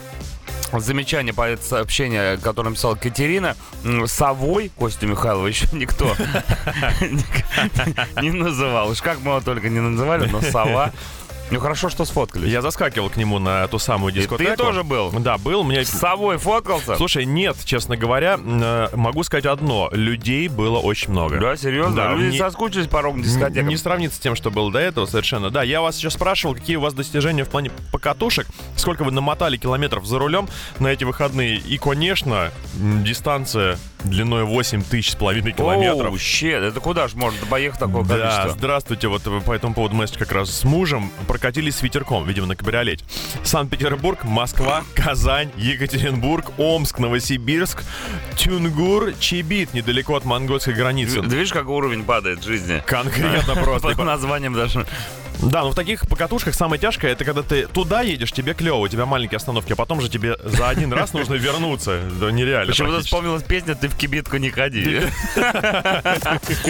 [0.72, 3.56] замечание по это сообщение, которое написала Катерина.
[4.06, 6.14] Совой Костю Михайлова еще никто
[8.20, 8.90] не называл.
[8.90, 10.92] Уж как мы его только не называли, но сова.
[11.50, 12.50] Ну хорошо, что сфоткались.
[12.50, 14.50] Я заскакивал к нему на ту самую И дискотеку.
[14.50, 15.11] ты тоже был?
[15.12, 15.62] Да, был.
[15.62, 16.96] Мне С совой фоткался?
[16.96, 19.88] Слушай, нет, честно говоря, э, могу сказать одно.
[19.92, 21.38] Людей было очень много.
[21.38, 21.94] Да, серьезно?
[21.94, 23.68] Да, Люди не- соскучились по рок-дискотекам?
[23.68, 25.50] Не сравнится с тем, что было до этого, совершенно.
[25.50, 29.57] Да, я вас сейчас спрашивал, какие у вас достижения в плане покатушек, сколько вы намотали
[29.57, 30.48] километров за рулем
[30.80, 31.57] на эти выходные.
[31.59, 36.12] И, конечно, дистанция длиной 8 тысяч с половиной километров.
[36.12, 38.50] Оу, щет, это куда же можно поехать такое Да, количество?
[38.50, 39.08] здравствуйте.
[39.08, 43.04] Вот по этому поводу мы как раз с мужем прокатились с ветерком, видимо, на кабриолете.
[43.42, 47.82] Санкт-Петербург, Москва, Казань, Екатеринбург, Омск, Новосибирск,
[48.36, 51.22] Тюнгур, Чебит, недалеко от монгольской границы.
[51.22, 52.82] Ты видишь, как уровень падает в жизни?
[52.86, 53.94] Конкретно просто.
[53.96, 54.86] По названиям даже.
[55.42, 58.88] Да, но в таких покатушках самое тяжкое, это когда ты туда едешь, тебе клево, у
[58.88, 62.00] тебя маленькие остановки, а потом же тебе за один раз нужно вернуться.
[62.20, 62.70] Да нереально.
[62.70, 65.00] Почему-то вспомнилась песня «Ты в кибитку не ходи».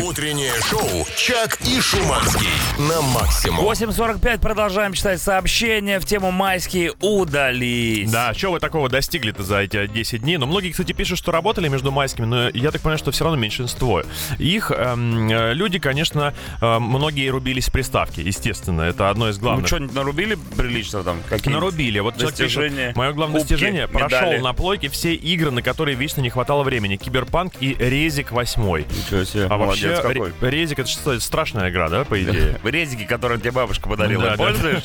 [0.03, 3.65] Утреннее шоу «Чак и Шуманский» на максимум.
[3.65, 8.11] 8.45 продолжаем читать сообщения в тему «Майские удались».
[8.11, 10.37] Да, что вы такого достигли-то за эти 10 дней?
[10.37, 13.39] Ну, многие, кстати, пишут, что работали между майскими, но я так понимаю, что все равно
[13.39, 14.03] меньшинство.
[14.39, 18.83] Их эм, люди, конечно, э, многие рубились в приставке, естественно.
[18.83, 19.67] Это одно из Ну, главных.
[19.67, 21.23] что-нибудь нарубили прилично там?
[21.29, 22.01] Какие Нарубили.
[22.01, 24.09] Вот человек пишет, достижения, мое главное кубки, достижение медали.
[24.09, 26.97] прошел на плойке все игры, на которые вечно не хватало времени.
[27.19, 28.61] Киберпанк и Резик 8.
[28.91, 30.33] Ничего себе, А молодец вообще, какой.
[30.41, 32.59] Ре- Резик это что, страшная игра, да, по идее?
[32.65, 34.37] Резики, которые тебе бабушка подарила, Да, да.
[34.37, 34.83] пользуешь?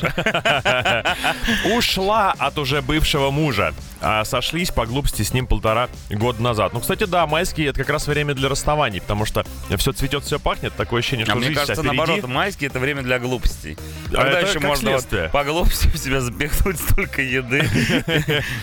[1.76, 3.74] Ушла от уже бывшего мужа.
[4.02, 6.74] А сошлись по глупости с ним полтора года назад.
[6.74, 9.46] Ну, кстати, да, майские это как раз время для расставаний, потому что
[9.78, 10.74] все цветет, все пахнет.
[10.76, 11.98] Такое ощущение, что А мне жизнь вся кажется, впереди.
[11.98, 13.78] наоборот, майские это время для глупостей.
[14.10, 17.68] А Когда это еще можно вот по глупости в себя запихнуть столько еды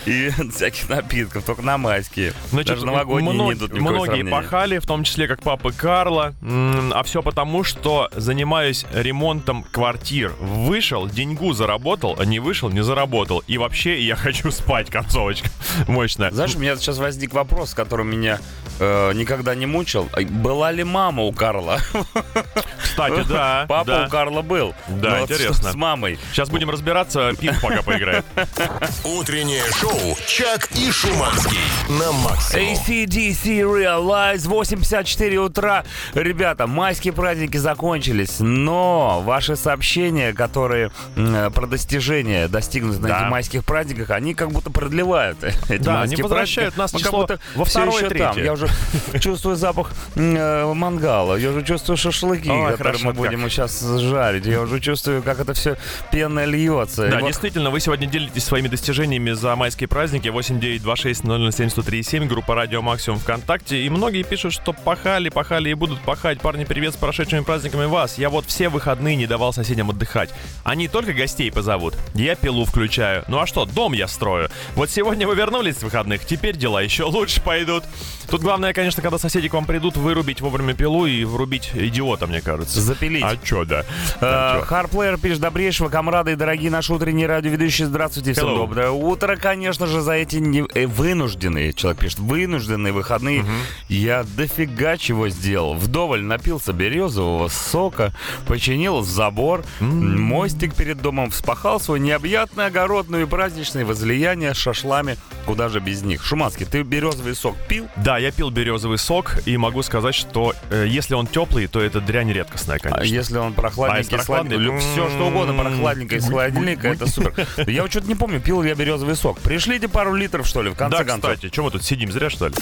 [0.07, 2.33] и всяких напитков, только на майские.
[2.51, 6.35] Значит, Даже новогодние не идут Многие пахали, в том числе как папа Карла.
[6.42, 10.33] А все потому, что занимаюсь ремонтом квартир.
[10.40, 13.42] Вышел, деньгу заработал, а не вышел, не заработал.
[13.46, 14.90] И вообще я хочу спать,
[15.27, 15.49] концовочка.
[15.89, 16.31] Мощная.
[16.31, 18.39] Знаешь, у меня сейчас возник вопрос, который меня
[18.79, 20.09] э, никогда не мучил.
[20.31, 21.79] Была ли мама у Карла?
[22.83, 23.67] Кстати, да.
[23.69, 24.07] Папа да.
[24.07, 24.75] у Карла был.
[24.89, 25.73] Да, Но вот интересно.
[25.73, 26.19] С мамой.
[26.33, 28.25] Сейчас будем разбираться, Пинк пока поиграет.
[29.05, 31.59] Утреннее шоу «Чак и Шуманский»
[31.89, 32.75] на максимум.
[32.75, 35.85] ACDC Realize 8.54 утра.
[36.15, 43.19] Ребята, майские праздники закончились, но ваши сообщения, которые м, про достижения достигнуты на Да.
[43.21, 47.26] этих майских праздниках, они как будто продлевают эти Да, майские они возвращают нас Мы число
[47.26, 48.35] как будто во всё второе, еще там.
[48.35, 48.44] третье.
[48.44, 48.68] Я уже
[49.20, 53.50] чувствую запах э, мангала, я уже чувствую шашлыки, Ой, которые хорошо, мы будем как.
[53.50, 54.46] сейчас жарить.
[54.46, 55.76] Я уже чувствую, как это все
[56.12, 57.07] пенно льется.
[57.07, 60.29] И Да, вот действительно, вы сегодня делитесь своими достижениями за майские праздники.
[60.29, 63.79] 8926 группа Радио Максимум ВКонтакте.
[63.83, 66.40] И многие пишут, что пахали, пахали и будут пахать.
[66.40, 68.18] Парни, привет с прошедшими праздниками вас.
[68.18, 70.31] Я вот все выходные не давал соседям отдыхать.
[70.64, 71.94] Они только гостей позовут.
[72.14, 73.24] Я пилу включаю.
[73.29, 74.50] Ну а что, дом я строю.
[74.74, 77.85] Вот сегодня вы вернулись с выходных, теперь дела еще лучше пойдут.
[78.29, 82.40] Тут главное, конечно, когда соседи к вам придут, вырубить вовремя пилу и врубить идиота, мне
[82.40, 82.81] кажется.
[82.81, 83.23] Запилить.
[83.25, 83.85] А чё, да?
[84.21, 84.62] Чё?
[84.66, 88.57] Харплеер пишет, добрейшего, комрады и дорогие наши утренние радиоведущие, здравствуйте, всем Hello.
[88.57, 93.45] доброе утро, конечно же, за эти не- э, вынужденные, человек пишет, вынужденные выходные,
[93.88, 98.12] я дофига чего сделал, вдоволь напился березового сока,
[98.49, 104.57] починил забор, мостик перед домом, вспахал свой необъятный огород, ну и праздничные возлияния с
[104.97, 106.25] шашлами, куда же без них.
[106.25, 107.89] Шуманский, ты березовый сок пил?
[107.97, 112.01] Да, я пил березовый сок и могу сказать, что э, если он теплый, то это
[112.01, 113.03] дрянь редкостная, конечно.
[113.03, 114.81] А если он прохладненький, А если прохладный?
[114.81, 117.47] все что угодно прохладненькое из холодильника, это супер.
[117.67, 119.39] Я вот что-то не помню, пил я березовый сок.
[119.41, 121.35] Пришлите пару литров, что ли, в конце да, концов.
[121.35, 122.55] кстати, чем мы тут сидим, зря что ли?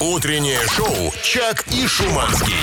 [0.00, 2.54] Утреннее шоу «Чак и Шуманский».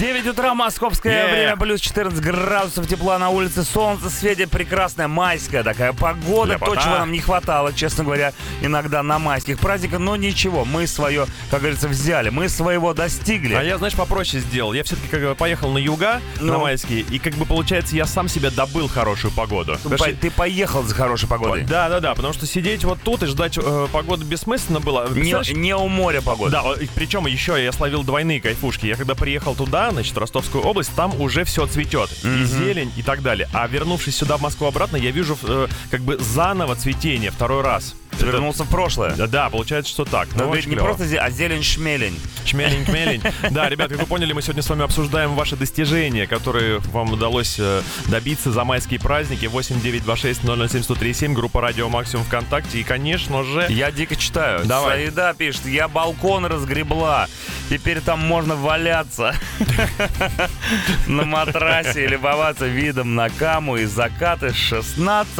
[0.00, 1.30] 9 утра, московское Yeah.
[1.30, 6.74] время, плюс 14 градусов тепла на улице, солнце светит, прекрасная майская такая погода, Ляпота.
[6.74, 8.32] то, чего нам не хватало, честно говоря,
[8.62, 13.52] иногда на майских праздниках, но ничего, мы свое, как говорится, взяли, мы своего достигли.
[13.52, 14.72] А я, знаешь, попроще сделал.
[14.72, 16.60] Я все-таки как бы поехал на юга, на Ну.
[16.60, 19.76] майские, и как бы получается, я сам себе добыл хорошую погоду.
[19.82, 21.64] Ты по- Ты поехал за хорошей погодой.
[21.64, 25.08] Да, да, да, потому что сидеть вот тут и ждать э, погоды бессмысленно было.
[25.10, 26.52] Не, не у моря погода.
[26.52, 28.86] Да, причем еще я словил двойные кайфушки.
[28.86, 32.10] Я когда приехал туда, значит, в Ростовскую область, там уже все цветет.
[32.24, 33.48] И зелень, и так далее.
[33.52, 37.94] А вернувшись сюда, в Москву обратно, я вижу э, как бы заново цветение второй раз.
[38.18, 39.14] Ты вернулся в прошлое.
[39.16, 40.28] Да, да, получается, что так.
[40.34, 40.86] Но Ну, ведь не клево.
[40.94, 42.18] просто а зелень-шмелень.
[42.44, 43.22] Шмелень, кмелень.
[43.50, 47.56] Да, ребят, как вы поняли, мы сегодня с вами обсуждаем ваши достижения, которые вам удалось
[47.58, 49.46] э, добиться за майские праздники.
[49.46, 52.78] 8926 007 группа Радио Максимум ВКонтакте.
[52.80, 54.64] И, конечно же, Я дико читаю.
[54.66, 55.04] Давай.
[55.06, 57.28] Саида пишет, я балкон разгребла.
[57.70, 59.34] Теперь там можно валяться
[61.06, 65.30] на матрасе и любоваться видом на каму и закаты 16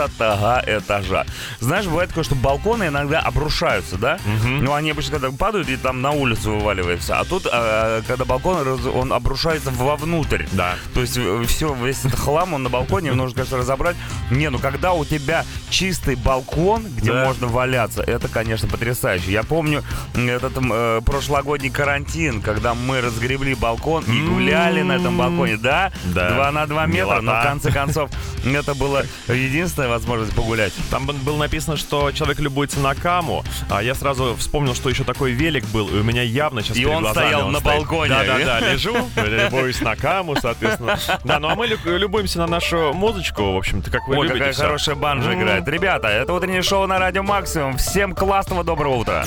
[0.66, 1.26] этажа.
[1.60, 4.18] Знаешь, бывает такое, что балконы иногда обрушаются, да?
[4.44, 7.18] Ну, они обычно когда падают и там на улицу вываливаются.
[7.18, 10.44] А тут, э, когда балкон, он обрушается вовнутрь.
[10.52, 10.74] Да.
[10.94, 11.18] То есть
[11.48, 13.96] все, весь этот хлам, он на балконе, нужно, конечно, разобрать.
[14.30, 17.24] Не, ну когда у тебя чистый балкон, где Да.
[17.24, 19.32] можно валяться, это, конечно, потрясающе.
[19.32, 19.82] Я помню
[20.14, 25.92] этот э, прошлогодний карантин, когда мы разгребли балкон и гуляли на этом балконе, да?
[26.04, 26.30] Да.
[26.30, 27.42] Два на два метра, но в Милота.
[27.42, 28.10] конце концов
[28.44, 30.72] это была единственная возможность погулять.
[30.90, 35.32] Там было написано, что человек любуется на каму, а я сразу вспомнил, что еще такой
[35.32, 37.76] велик был, и у меня явно сейчас И перед он глазами стоял на стоит.
[37.76, 38.08] балконе.
[38.10, 40.98] Да-да-да, лежу, любуюсь на каму, соответственно.
[41.24, 44.44] Да, ну а мы лю- любуемся на нашу музычку, в общем-то, как вы Ой, любите
[44.46, 45.66] какая хорошая банжа играет.
[45.68, 47.76] Ребята, это утреннее шоу на Радио Максимум.
[47.76, 49.24] Всем классного доброго утра.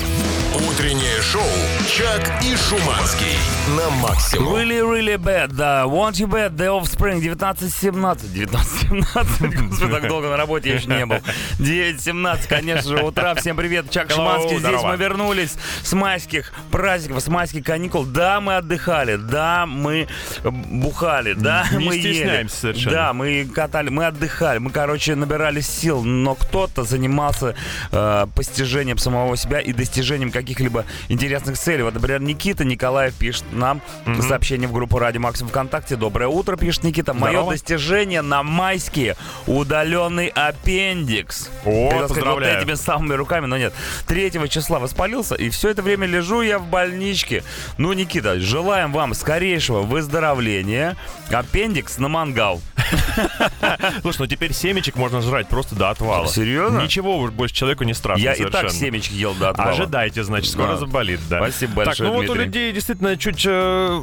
[0.70, 1.42] Утреннее шоу
[1.88, 3.36] «Чак и Шуманский»
[3.76, 4.54] на максимум.
[4.54, 5.82] Really, really bad, да.
[5.84, 8.46] Want you bad, The Offspring, 1917.
[8.48, 11.16] 1917, господи, так долго на работе я еще не был.
[11.58, 13.34] 9.17, конечно же, утра.
[13.36, 14.58] Всем привет, Чак Hello, Шуманский.
[14.58, 18.04] Здесь мы вернулись с майских праздников, с майских каникул.
[18.04, 20.08] Да, мы отдыхали, да, мы
[20.42, 22.48] бухали, да, Не мы ели.
[22.48, 22.90] совершенно.
[22.96, 27.54] Да, мы катали, мы отдыхали, мы, короче, набирали сил, но кто-то занимался
[27.92, 31.82] э, постижением самого себя и достижением каких-либо интересных целей.
[31.84, 33.80] Вот, например, Никита Николаев пишет нам
[34.20, 35.96] сообщение в группу Радио Максим ВКонтакте.
[35.96, 37.14] Доброе утро, пишет Никита.
[37.14, 37.52] Мое Здорово.
[37.52, 41.48] достижение на майские удаленный аппендикс.
[41.64, 42.54] О, сказать, поздравляю.
[42.54, 42.74] Вот этими
[43.04, 43.72] самыми руками, но нет.
[44.06, 47.44] Третьего числа воспалился, и все это время лежу я в больничке.
[47.78, 50.96] Ну, Никита, желаем вам скорейшего выздоровления.
[51.30, 52.60] Аппендикс на мангал.
[54.02, 56.26] Слушай, ну теперь семечек можно жрать просто до отвала.
[56.26, 56.80] Серьезно?
[56.80, 59.70] Ничего больше человеку не страшно Я и так семечки ел до отвала.
[59.70, 60.76] Ожидайте, значит, скоро Да.
[60.76, 61.38] заболит, да.
[61.38, 64.02] Спасибо Так, большое, ну вот у людей действительно чуть э,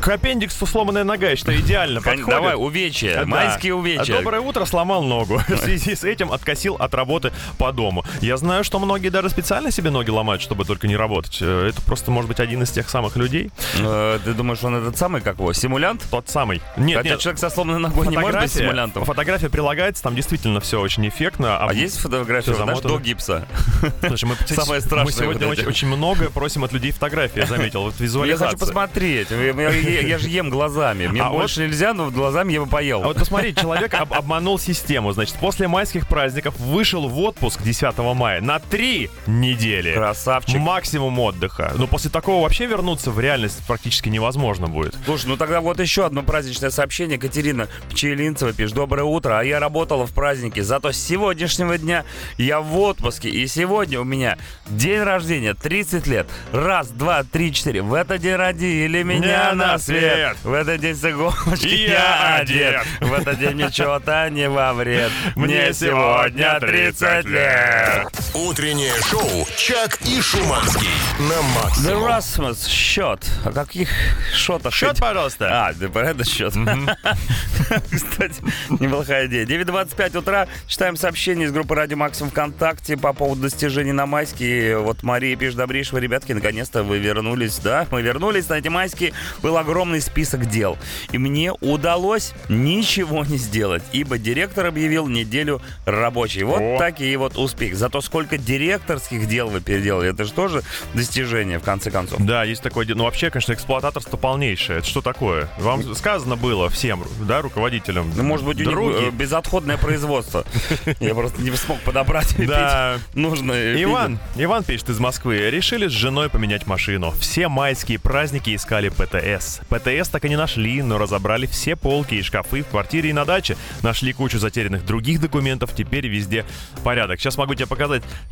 [0.00, 2.26] к аппендиксу сломанная нога, я считаю, идеально подходит.
[2.28, 3.20] Давай, увечья.
[3.20, 3.26] Да.
[3.26, 4.16] Майские увечья.
[4.16, 5.40] Доброе утро, сломал ногу.
[5.48, 8.04] В связи с этим откосил от работы по дому.
[8.20, 11.38] Я знаю, что многие даже специально себе ноги ломают, чтобы только не работать.
[11.40, 13.50] Э, Это просто, может быть, один из тех самых людей.
[13.78, 16.04] Э, Ты думаешь, он этот самый, как его, симулянт?
[16.10, 16.60] Тот самый.
[16.76, 19.04] Нет, Хотя нет, человек со сломанной ногой не может быть симулянтом.
[19.04, 21.58] фотография прилагается, там действительно все очень эффектно.
[21.58, 22.88] А есть фотография, вот, замотано.
[22.88, 23.46] до гипса?
[24.06, 27.40] Слушай, мы, кстати, Самое страшное мы сегодня вот очень, очень много просим от людей фотографий,
[27.40, 27.82] я заметил.
[27.82, 28.46] Вот Я визуализация.
[28.48, 29.30] хочу посмотреть.
[29.30, 31.06] Я, я- я- я же ем глазами.
[31.06, 33.02] Мне А вот- больше нельзя, но глазами я бы поел.
[33.02, 35.12] А вот посмотри, человек об- обманул систему.
[35.12, 39.94] Значит, после майских праздников вышел в отпуск 10 мая на три недели.
[39.94, 40.60] Красавчик.
[40.60, 41.72] Максимум отдыха.
[41.76, 44.94] Но после такого вообще вернуться в реальность практически невозможно будет.
[45.04, 47.18] Слушай, ну тогда вот еще одно праздничное сообщение.
[47.18, 48.74] Катерина Пчелинцева пишет.
[48.74, 50.62] Доброе утро, а я работала в празднике.
[50.62, 52.04] Зато с сегодняшнего дня
[52.38, 53.28] я в отпуске.
[53.28, 56.26] И сегодня у меня день рождения, 30 лет.
[56.52, 57.82] Раз, два, три, четыре.
[57.82, 60.14] В этот день родили меня на свет.
[60.14, 60.36] свет.
[60.44, 62.76] В этот день с иголочки я одет.
[62.76, 62.86] одет.
[63.00, 65.10] В этот день ничего-то не во вред.
[65.36, 68.01] Мне сегодня 30 лет.
[68.34, 70.88] Утреннее шоу «Чак и Шуманский»
[71.18, 72.04] на The максимум.
[72.04, 73.20] Rasmus счет.
[73.44, 73.90] О каких
[74.34, 74.72] шотах?
[74.72, 75.68] Счет, пожалуйста.
[75.68, 76.52] А, да про это счет.
[77.92, 79.46] Кстати, неплохая идея.
[79.46, 80.48] 9.25 утра.
[80.66, 84.78] Читаем сообщение из группы Радио Максим ВКонтакте по поводу достижений на майские.
[84.78, 87.58] Вот Мария пишет, добрейшего, ребятки, наконец-то вы вернулись.
[87.58, 89.12] Да, мы вернулись на эти майские.
[89.42, 90.78] Был огромный список дел.
[91.12, 96.44] И мне удалось ничего не сделать, ибо директор объявил неделю рабочей.
[96.44, 96.78] Вот О.
[96.78, 97.74] такие вот успехи.
[97.92, 100.62] Зато сколько директорских дел вы переделали, это же тоже
[100.94, 102.22] достижение, в конце концов.
[102.24, 102.96] Да, есть такое дело.
[102.96, 104.78] Ну, вообще, конечно, эксплуататорство полнейшее.
[104.78, 105.50] Это что такое?
[105.58, 109.08] Вам сказано было всем, да, руководителям, Ну, может быть, у них Други.
[109.08, 110.46] э, безотходное производство.
[111.00, 112.96] Я просто не смог подобрать Да.
[112.96, 113.82] пить нужное.
[113.82, 115.50] Иван, Иван пишет из Москвы.
[115.50, 117.10] Решили с женой поменять машину.
[117.20, 119.60] Все майские праздники искали ПТС.
[119.68, 123.26] ПТС так и не нашли, но разобрали все полки и шкафы в квартире и на
[123.26, 123.58] даче.
[123.82, 126.46] Нашли кучу затерянных других документов, теперь везде
[126.84, 127.20] порядок.
[127.20, 127.81] Сейчас могу тебе показать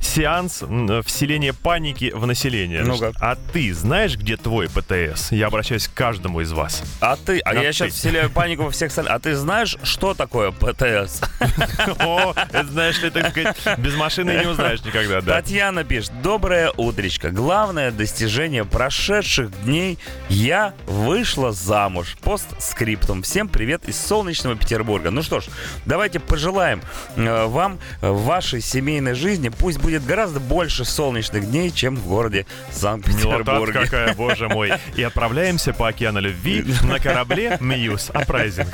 [0.01, 2.83] сеанс м, вселения паники в население.
[2.83, 3.13] Ну-ка.
[3.21, 5.33] А ты знаешь, где твой ПТС?
[5.33, 6.83] Я обращаюсь к каждому из вас.
[7.01, 7.73] А ты, а А я ты?
[7.73, 9.13] сейчас вселяю панику во всех остальных.
[9.15, 11.21] А ты знаешь, что такое ПТС?
[12.01, 15.41] О, это знаешь ли, так сказать, без машины не узнаешь никогда, да.
[15.41, 16.13] Татьяна пишет.
[16.23, 17.31] Доброе утречко.
[17.31, 19.99] Главное достижение прошедших дней.
[20.29, 22.17] Я вышла замуж.
[22.23, 23.23] Постскриптум.
[23.23, 25.11] Всем привет из солнечного Петербурга.
[25.11, 25.45] Ну что ж,
[25.87, 26.83] давайте пожелаем
[27.17, 32.07] э, вам э, в вашей семейной жизни пусть будет гораздо больше солнечных дней, чем в
[32.07, 33.81] городе Санкт-Петербурге.
[33.81, 34.72] какая, боже мой.
[34.96, 38.68] И отправляемся по океану любви на корабле Мьюз Апрайзинг.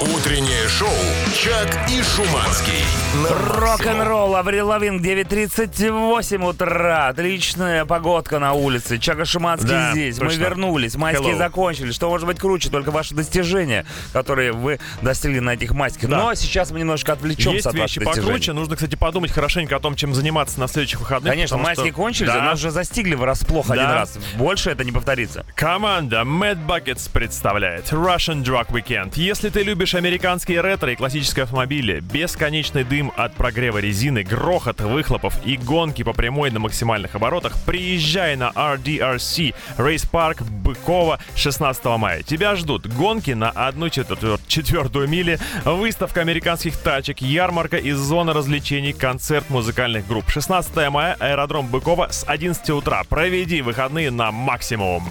[0.00, 0.88] Утреннее шоу
[1.34, 2.82] «Чак и Шуманский».
[3.58, 7.08] Рок-н-ролл, Аврил Лавин, 9.38 утра.
[7.08, 8.98] Отличная погодка на улице.
[8.98, 10.18] Чака Шиманский Да, здесь.
[10.18, 10.40] Мы точно.
[10.40, 10.94] вернулись.
[10.96, 11.38] Майские Hello.
[11.38, 11.94] закончились.
[11.94, 12.70] Что может быть круче?
[12.70, 16.08] Только ваши достижения, которые вы достигли на этих майских.
[16.08, 16.18] Да.
[16.18, 18.52] Но сейчас мы немножко отвлечемся Есть от вещи покруче.
[18.52, 21.32] Нужно, кстати, подумать хорошенько о том, чем заниматься на следующих выходных.
[21.32, 22.42] Конечно, майские что- кончились, Да.
[22.42, 23.94] нас уже застигли врасплох один Да.
[23.94, 24.18] раз.
[24.36, 25.44] Больше это не повторится.
[25.54, 29.12] Команда Mad Buckets представляет Russian Drug Weekend.
[29.16, 35.34] Если ты любишь американские ретро и классические автомобили, бесконечный дым от прогрева резины, грохот выхлопов
[35.44, 42.22] и гонки по прямой на максимальных оборотах, приезжай на RDRC Race Park Быкова 16 мая.
[42.22, 48.92] Тебя ждут гонки на одну четвер- четвертую мили, выставка американских тачек, ярмарка из зоны развлечений,
[48.92, 50.30] концерт музыкальных групп.
[50.30, 53.02] 16 мая, аэродром Быкова с 11 утра.
[53.06, 55.06] Проведи выходные на максимум.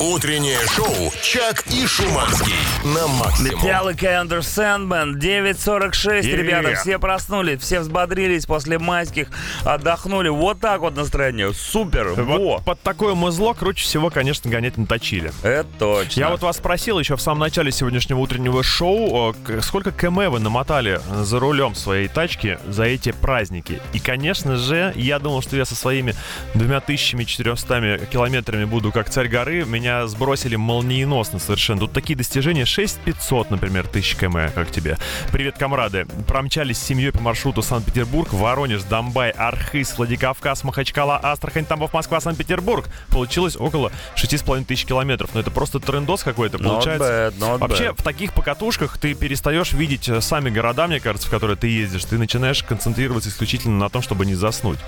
[0.00, 2.54] Утреннее шоу «Чак и Шуманский».
[2.84, 3.62] На максимум.
[3.62, 6.36] Metallica Under Sandman, 9.46, Yeah.
[6.36, 9.28] ребята, все проснулись, все взбодрились после майских,
[9.64, 10.30] отдохнули.
[10.30, 12.38] Вот так вот настроение, супер, во!
[12.38, 15.32] Вот под такое музло круче всего, конечно, гонять на точиле.
[15.42, 16.18] Это точно.
[16.20, 20.38] Я вот вас спросил еще в самом начале сегодняшнего утреннего шоу, к- сколько км вы
[20.40, 23.81] намотали за рулем своей тачки за эти праздники.
[23.92, 26.14] И, конечно же, я думал, что я со своими
[26.54, 29.64] 2400 километрами буду как царь горы.
[29.64, 31.80] Меня сбросили молниеносно совершенно.
[31.80, 34.96] Тут такие достижения 6500, например, тысяч км, как тебе.
[35.30, 36.06] Привет, комрады.
[36.26, 42.86] Промчались с семьей по маршруту Санкт-Петербург, Воронеж, Домбай, Архыз, Владикавказ, Махачкала, Астрахань, Тамбов, Москва, Санкт-Петербург.
[43.08, 45.30] Получилось около 6,5 тысяч километров.
[45.34, 47.04] Но это просто трендос какой-то Not получается.
[47.04, 48.00] bad, not Вообще, bad.
[48.00, 52.04] в таких покатушках ты перестаешь видеть э, сами города, мне кажется, в которые ты ездишь.
[52.04, 54.78] Ты начинаешь концентрироваться исключительно на том, чтобы не заснуть.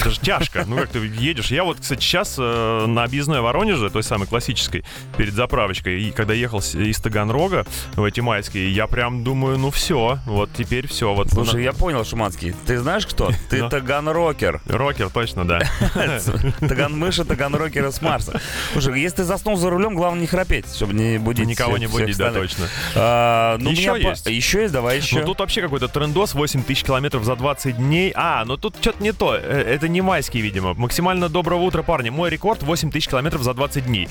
[0.00, 0.64] Это же тяжко.
[0.66, 1.50] Ну, как ты едешь.
[1.50, 4.84] Я вот, кстати, сейчас э, на объездной Воронеже, той самой классической,
[5.16, 9.70] перед заправочкой, и когда ехал с- из Таганрога в эти майские, я прям думаю, ну
[9.70, 11.14] все, вот теперь все.
[11.14, 12.54] Вот Слушай, я понял, Шуманский.
[12.66, 13.30] Ты знаешь кто?
[13.50, 13.68] Ты Ну.
[13.68, 14.60] таганрокер.
[14.66, 15.60] Рокер, точно, да.
[16.60, 18.40] Таганмыша, таганрокеры с Марса.
[18.72, 22.16] Слушай, если ты заснул за рулем, главное не храпеть, чтобы не будить Никого не будить,
[22.16, 22.66] да, точно.
[22.94, 24.26] А, ну, Еще есть.
[24.26, 25.20] Еще есть, давай еще.
[25.20, 28.05] Ну тут вообще какой-то трендос, 8 тысяч километров за 20 дней.
[28.14, 29.34] А, ну тут что-то не то.
[29.34, 30.74] Э, Это не майский, видимо.
[30.74, 32.10] Максимально доброго утра, парни.
[32.10, 34.08] Мой рекорд 8 тысяч километров за 20 дней.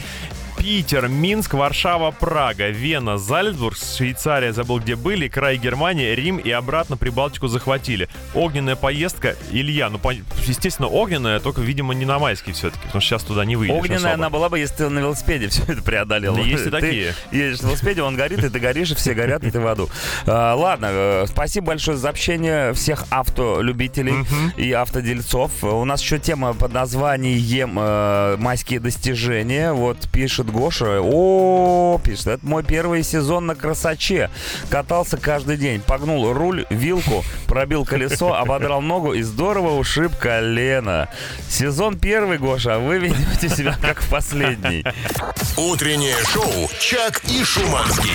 [0.65, 6.97] Питер, Минск, Варшава, Прага, Вена, Зальцбург, Швейцария, забыл где были, край Германии, Рим и обратно
[6.97, 8.09] Прибалтику захватили.
[8.33, 9.99] Огненная поездка, Илья, ну,
[10.47, 13.97] естественно, огненная, только, видимо, не на майский все-таки, потому что сейчас туда не выйдешь Огненная
[13.97, 14.13] особо.
[14.15, 16.33] она была бы, если ты на велосипеде все это преодолел.
[16.33, 17.13] Да есть и Ты такие.
[17.31, 19.87] едешь на велосипеде, он горит, и ты горишь, и все горят, и ты в аду.
[20.25, 24.25] А, ладно, э, спасибо большое за общение всех автолюбителей
[24.57, 25.63] и автодельцов.
[25.63, 29.71] У нас еще тема под названием э, «Майские достижения».
[29.71, 31.01] Вот пишет Гоша.
[31.01, 34.29] О, пишет, это мой первый сезон на красаче.
[34.69, 35.81] Катался каждый день.
[35.81, 41.09] Погнул руль, вилку, пробил колесо, ободрал ногу и здорово ушиб колено.
[41.49, 44.85] Сезон первый, Гоша, а вы ведете себя как в последний.
[45.57, 48.11] Утреннее шоу «Чак и Шуманский».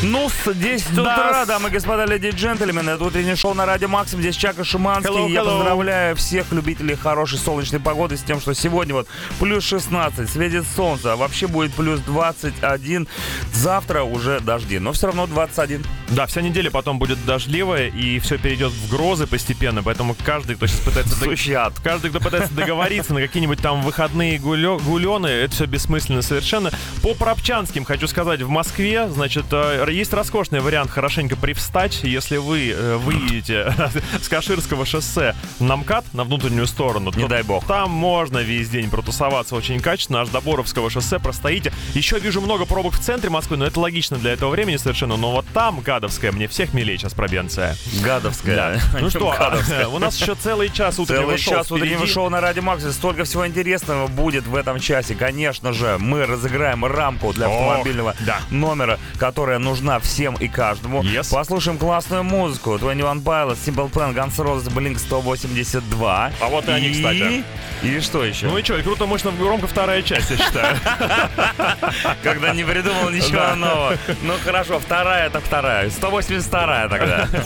[0.00, 3.88] Ну, с 10 утра, дамы и господа, леди и джентльмены, это утреннее шоу на Радио
[3.88, 5.10] Максим, здесь Чака Шиманский.
[5.10, 5.56] Hello, Я hello.
[5.58, 9.08] поздравляю всех любителей хорошей солнечной погоды с тем, что сегодня вот
[9.40, 13.08] плюс 16, светит солнце, а вообще будет плюс 21.
[13.52, 15.84] Завтра уже дожди, но все равно 21.
[16.10, 20.68] Да, вся неделя потом будет дождливая, и все перейдет в грозы постепенно, поэтому каждый, кто
[20.68, 21.18] сейчас пытается...
[21.18, 21.74] дог- Сущий ад.
[21.82, 26.70] Каждый, кто пытается договориться на какие-нибудь там выходные гулены, это все бессмысленно совершенно.
[27.02, 32.70] По Пробчанским хочу сказать, в Москве, значит, э, есть роскошный вариант хорошенько привстать, если вы
[32.70, 33.74] э, выедете
[34.22, 37.12] с Каширского шоссе на МКАД, на внутреннюю сторону.
[37.16, 37.66] Не дай бог.
[37.66, 41.72] Там можно весь день протусоваться очень качественно, аж до Боровского шоссе простоите.
[41.94, 45.16] Еще вижу много пробок в центре Москвы, но это логично для этого времени совершенно.
[45.16, 47.76] Но вот там, Гадовская, мне всех милее сейчас пробенция.
[48.02, 48.80] Гадовская.
[49.00, 49.88] Ну что, Гадовская.
[49.88, 52.92] у нас еще целый час утреннего Целый шоу час утреннего шоу на Радио Максе.
[52.92, 55.14] Столько всего интересного будет в этом часе.
[55.14, 58.40] Конечно же, мы разыграем рамку для Ох, автомобильного да.
[58.50, 61.02] номера, которая нужна всем и каждому.
[61.02, 61.32] Yes.
[61.32, 62.78] Послушаем классную музыку.
[62.78, 66.32] 21 Pilots, Simple Plan, Guns Roses, Blink 182.
[66.40, 67.44] А вот и они, кстати.
[67.82, 68.46] И что еще?
[68.46, 70.76] Ну и что, и круто, мощно, громко вторая часть, я считаю.
[72.22, 73.96] Когда не придумал ничего нового.
[74.22, 75.90] Ну хорошо, вторая это вторая.
[75.90, 77.28] 182 тогда.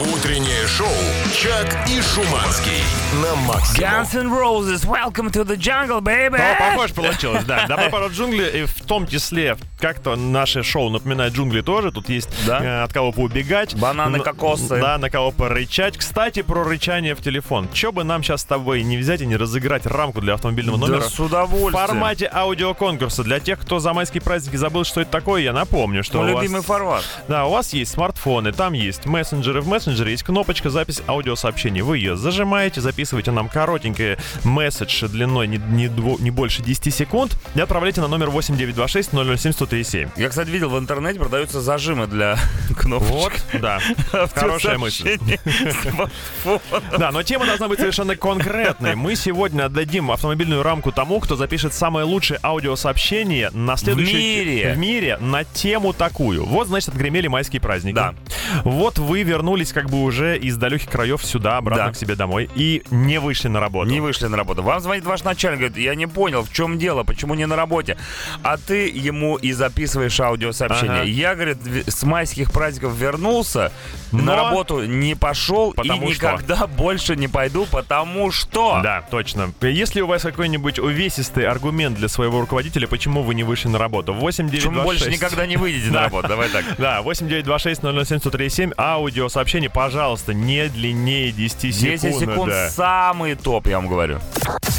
[0.00, 0.86] Утреннее шоу
[1.34, 2.82] «Чак и Шуманский»
[3.20, 3.90] на максимум.
[3.90, 6.38] Guns N' Roses, welcome to the jungle, baby!
[6.38, 7.66] Ну, похоже получилось, да.
[7.66, 11.92] Добро пора в джунгли, и в том числе, как-то наше шоу напоминает джунгли тоже.
[11.92, 12.64] Тут есть Да.
[12.64, 13.74] э, от кого поубегать.
[13.74, 14.80] Бананы, кокосы.
[14.80, 15.98] Да, на кого порычать.
[15.98, 17.68] Кстати, про рычание в телефон.
[17.74, 20.86] Че бы нам сейчас с тобой не взять и не разыграть рамку для автомобильного Да
[20.86, 21.02] номера?
[21.02, 21.84] с удовольствием.
[21.84, 23.22] В формате аудиоконкурса.
[23.22, 26.34] Для тех, кто за майские праздники забыл, что это такое, я напомню, что Мой у
[26.36, 27.04] вас- любимый формат.
[27.28, 29.60] Да, у вас есть смартфоны, там есть мессенджеры.
[29.60, 31.82] В мессенджере есть кнопочка запись аудиосообщений.
[31.82, 37.36] Вы ее зажимаете, записываете нам коротенький месседж длиной не, не, дво- не больше 10 секунд
[37.54, 40.08] и отправляйте на номер 8926 007 137.
[40.16, 42.38] Я, кстати, видел в интернете продаются зажимы для
[42.76, 43.08] кнопочек.
[43.52, 43.80] Вот, да.
[44.34, 45.18] Хорошая мысль.
[46.98, 48.94] Да, но тема должна быть совершенно конкретной.
[48.94, 54.14] Мы сегодня отдадим автомобильную рамку тому, кто запишет самое лучшее аудиосообщение на следующий...
[54.14, 54.72] мире.
[54.74, 56.44] В мире на тему такую.
[56.44, 57.94] Вот, значит, отгремели майские праздники.
[57.94, 58.14] Да.
[58.64, 61.92] Вот вы вернулись как бы уже из далеких краев сюда, обратно Да.
[61.92, 63.90] к себе домой и не вышли на работу.
[63.90, 64.62] Не вышли на работу.
[64.62, 67.96] Вам звонит ваш начальник, говорит, я не понял, в чем дело, почему не на работе.
[68.42, 71.00] А ты ему и записываешь аудиосообщение.
[71.00, 71.02] Ага.
[71.04, 73.72] Я, говорит, с майских праздников вернулся,
[74.12, 76.26] на Но- работу не пошел и Потому что?
[76.26, 78.80] никогда больше не пойду, потому что...
[78.82, 79.52] Да, точно.
[79.60, 84.12] Если у вас какой-нибудь увесистый аргумент для своего руководителя, почему вы не вышли на работу?
[84.14, 86.28] 8 9 Почему больше никогда не выйдете на работу?
[86.28, 86.64] Давай так.
[86.78, 92.00] Да, 8926 007 137 аудиосообщение, пожалуйста, не длиннее 10 секунд.
[92.00, 92.68] 10 секунд да.
[92.70, 94.18] самый топ, я вам говорю.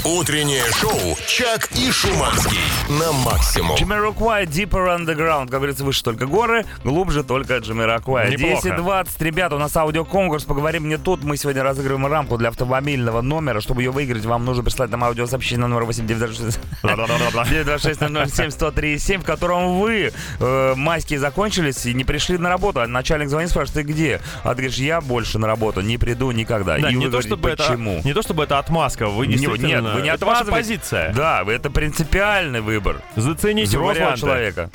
[0.05, 2.57] Утреннее шоу «Чак и Шуманский»
[2.87, 3.75] на максимум.
[3.77, 5.49] Jamiroquai Deeper Underground.
[5.49, 7.59] Как говорится, выше только горы, глубже только.
[7.59, 8.67] Неплохо.
[8.67, 10.43] 10-20, ребята, у нас аудиоконкурс.
[10.43, 11.23] Поговорим мне тут.
[11.23, 13.61] Мы сегодня разыгрываем рамку для автомобильного номера.
[13.61, 17.45] Чтобы ее выиграть, вам нужно прислать нам аудиосообщение на номер 8926 Да-да-да-да.
[17.45, 22.81] 926 в котором вы э, майские закончились и не пришли на работу.
[22.81, 24.21] А начальник звонит, спрашивает, ты где?
[24.43, 26.77] А ты говоришь, я больше на работу не приду никогда.
[26.77, 28.01] Да, и не вы то, чтобы это, почему?
[28.03, 29.67] не то чтобы это отмазка, вы Не- действительно...
[29.67, 31.13] нет, вы не это позиция.
[31.13, 34.19] Да, это принципиальный выбор Зацените взрослого варианты.
[34.21, 34.69] человека.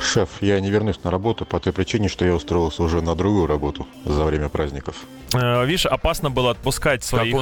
[0.00, 3.46] Шеф, я не вернусь на работу по той причине, что я устроился уже на другую
[3.46, 4.96] работу за время праздников.
[5.34, 7.34] Э, видишь, опасно было отпускать своих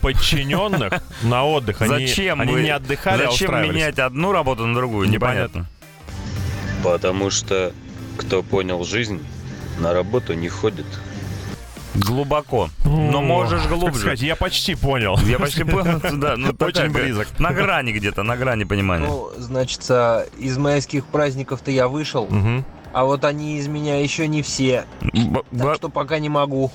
[0.00, 1.80] подчиненных на отдых.
[1.82, 5.08] Они, Зачем они вы- не отдыхали, а Зачем менять одну работу на другую?
[5.08, 5.66] Непонятно.
[6.82, 7.72] Потому что
[8.16, 9.24] кто понял жизнь,
[9.78, 10.86] на работу не ходит.
[11.98, 12.68] Глубоко.
[12.84, 14.00] Но можешь глубже.
[14.00, 15.16] сказать, я почти понял.
[15.26, 17.28] Я почти понял, да, ну Очень близок.
[17.38, 19.06] На грани где-то, на грани понимания.
[19.06, 22.64] Ну, значит, а, из майских праздников-то я вышел, Мгм.
[22.92, 26.70] А вот они из меня еще не все, Б- так б- что пока не могу.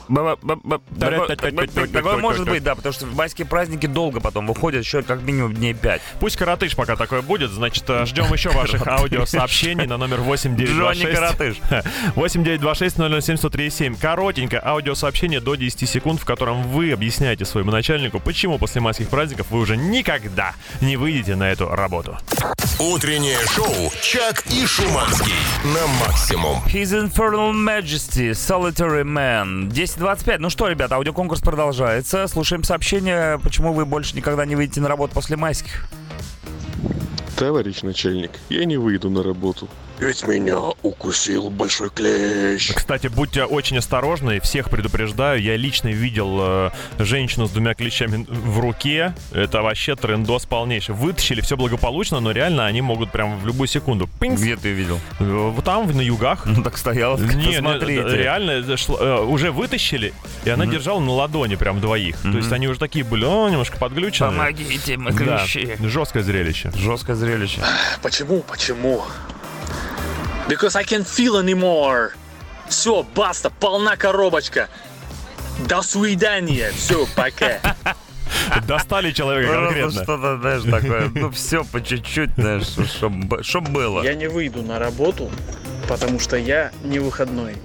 [0.99, 5.73] Такое может быть, да, потому что майские праздники долго потом выходят, еще как минимум дней
[5.73, 6.01] 5.
[6.19, 11.13] Пусть коротыш пока такое будет, значит, э, ждем еще ваших аудиосообщений на номер Джонни 8926.
[11.15, 11.57] Каратыш.
[12.15, 12.95] 8926
[13.25, 13.95] 007 137.
[13.97, 19.47] Коротенькое аудиосообщение до 10 секунд, в котором вы объясняете своему начальнику, почему после майских праздников
[19.51, 22.17] вы уже никогда не выйдете на эту работу.
[22.79, 25.33] Утреннее шоу «Чак и Шуманский»
[25.63, 26.57] на максимум.
[26.67, 29.69] His Infernal Majesty, Solitary Man.
[29.69, 30.37] 10.25.
[30.39, 32.27] Ну что, ребята, аудиоконкурс продолжается.
[32.27, 35.85] Слушаем сообщение, почему вы больше никогда не выйдете на работу после майских.
[37.37, 39.67] Товарищ начальник, я не выйду на работу.
[39.99, 42.73] Ведь меня укусил большой клещ.
[42.73, 45.41] Кстати, будьте очень осторожны, всех предупреждаю.
[45.41, 49.13] Я лично видел э, женщину с двумя клещами в руке.
[49.31, 50.95] Это вообще трендос полнейший.
[50.95, 54.09] Вытащили, все благополучно, но реально они могут прям в любую секунду.
[54.19, 54.41] Пинкс.
[54.41, 54.99] Где ты видел?
[55.19, 56.45] Э, Вот там, на югах.
[56.47, 57.17] Ну так стоял.
[57.17, 60.13] Не, не, реально это шло- э, уже вытащили,
[60.43, 62.17] и она держала на ладони прям двоих.
[62.21, 64.31] То есть они уже такие были, о, немножко подглючены.
[64.31, 65.77] Помогите, мы Да, клещи.
[65.81, 66.71] жесткое зрелище.
[66.75, 67.61] Жесткое зрелище.
[68.01, 68.41] Почему?
[68.41, 69.03] Почему?
[70.47, 72.11] Because I can't feel anymore.
[72.67, 74.69] Все, баста, полна коробочка.
[75.67, 76.71] До свидания.
[76.75, 77.59] Все, пока.
[78.67, 80.03] Достали человека Просто конкретно.
[80.03, 81.11] что-то, знаешь, такое.
[81.13, 82.63] Ну, все по чуть-чуть, знаешь,
[83.45, 84.03] чтобы было.
[84.03, 85.31] Я не выйду на работу,
[85.87, 87.55] потому что я не выходной.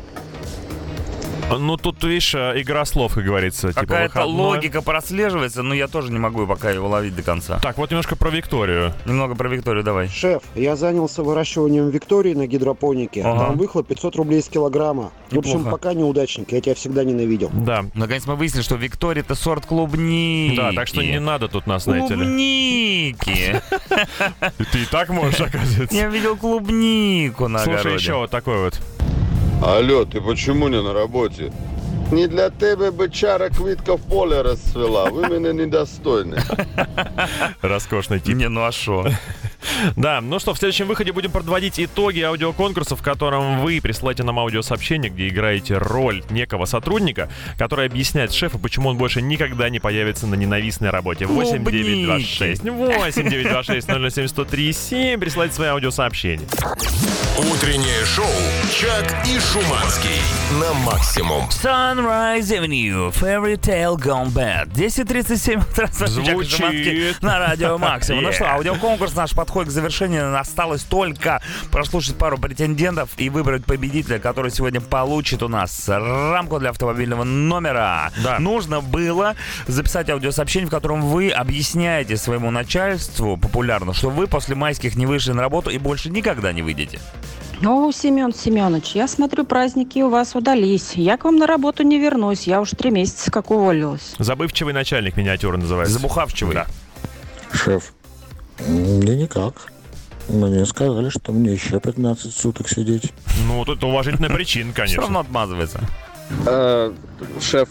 [1.51, 3.69] Ну, тут, видишь, э, игра слов, как говорится.
[3.69, 4.37] типа Какая-то выходной.
[4.37, 7.59] логика прослеживается, но я тоже не могу пока его ловить до конца.
[7.61, 8.93] Так, вот немножко про Викторию.
[9.07, 10.09] Немного про Викторию давай.
[10.09, 13.23] Шеф, я занялся выращиванием Виктории на гидропонике.
[13.23, 13.47] Ага.
[13.47, 15.11] Там выхлоп 500 рублей с килограмма.
[15.31, 15.71] В общем, Неплохо.
[15.71, 17.51] пока неудачник, я тебя всегда ненавидел.
[17.53, 17.87] Да.
[17.95, 20.57] Наконец мы выяснили, что Виктория это сорт клубники.
[20.57, 22.25] Да, так что не надо тут нас, знаете ли.
[22.25, 23.63] Клубники.
[24.73, 25.97] Ты и так можешь, оказывается.
[25.97, 28.81] Я видел клубнику на Слушай, еще вот такой вот.
[29.63, 31.53] Алло, ты почему не на работе?
[32.13, 35.11] Не для тебе бычара квітка в поле расцвела.
[35.11, 36.39] Вы меня недостойны.
[37.61, 38.37] Роскошный тип.
[38.37, 39.05] Не, ну а шо?
[39.97, 44.39] Да, ну что, в следующем выходе будем подводить итоги аудиоконкурса, в котором вы присылаете нам
[44.39, 50.27] аудиосообщение, где играете роль некого сотрудника, который объясняет шефу, почему он больше никогда не появится
[50.27, 51.27] на ненавистной работе.
[51.27, 55.21] 8926 8926 007 103 7.
[55.21, 56.47] Присылайте свои аудиосообщения.
[57.39, 58.27] Утреннее шоу
[58.73, 60.21] «Чак и Шуманский»
[60.61, 61.49] на максимум.
[61.51, 64.73] Sunrise Avenue, Fairy Tale Gone Bad.
[64.73, 65.87] 10.37 утра.
[65.87, 67.23] Звучит.
[67.23, 68.25] На радио Максимум.
[68.25, 70.39] Ну что, аудиоконкурс наш подходит к завершению.
[70.39, 71.41] Осталось только
[71.71, 78.13] прослушать пару претендентов и выбрать победителя, который сегодня получит у нас рамку для автомобильного номера.
[78.23, 78.39] Да.
[78.39, 79.37] Нужно было
[79.67, 85.33] записать аудиосообщение, в котором вы объясняете своему начальству популярно, что вы после майских не вышли
[85.33, 87.01] на работу и больше никогда не выйдете.
[87.65, 90.93] О, Семен Семенович, я смотрю, праздники у вас удались.
[90.93, 92.43] Я к вам на работу не вернусь.
[92.47, 94.15] Я уж три месяца как уволилась.
[94.19, 95.95] Забывчивый начальник миниатюра называется.
[95.95, 96.55] Забухавчивый.
[96.55, 96.67] Да.
[97.51, 97.95] Шеф,
[98.59, 99.73] да никак.
[100.29, 103.13] Мне сказали, что мне еще 15 суток сидеть.
[103.47, 105.03] Ну, тут уважительная причина, Все конечно.
[105.03, 105.81] равно отмазывается.
[106.47, 106.95] А,
[107.41, 107.69] шеф,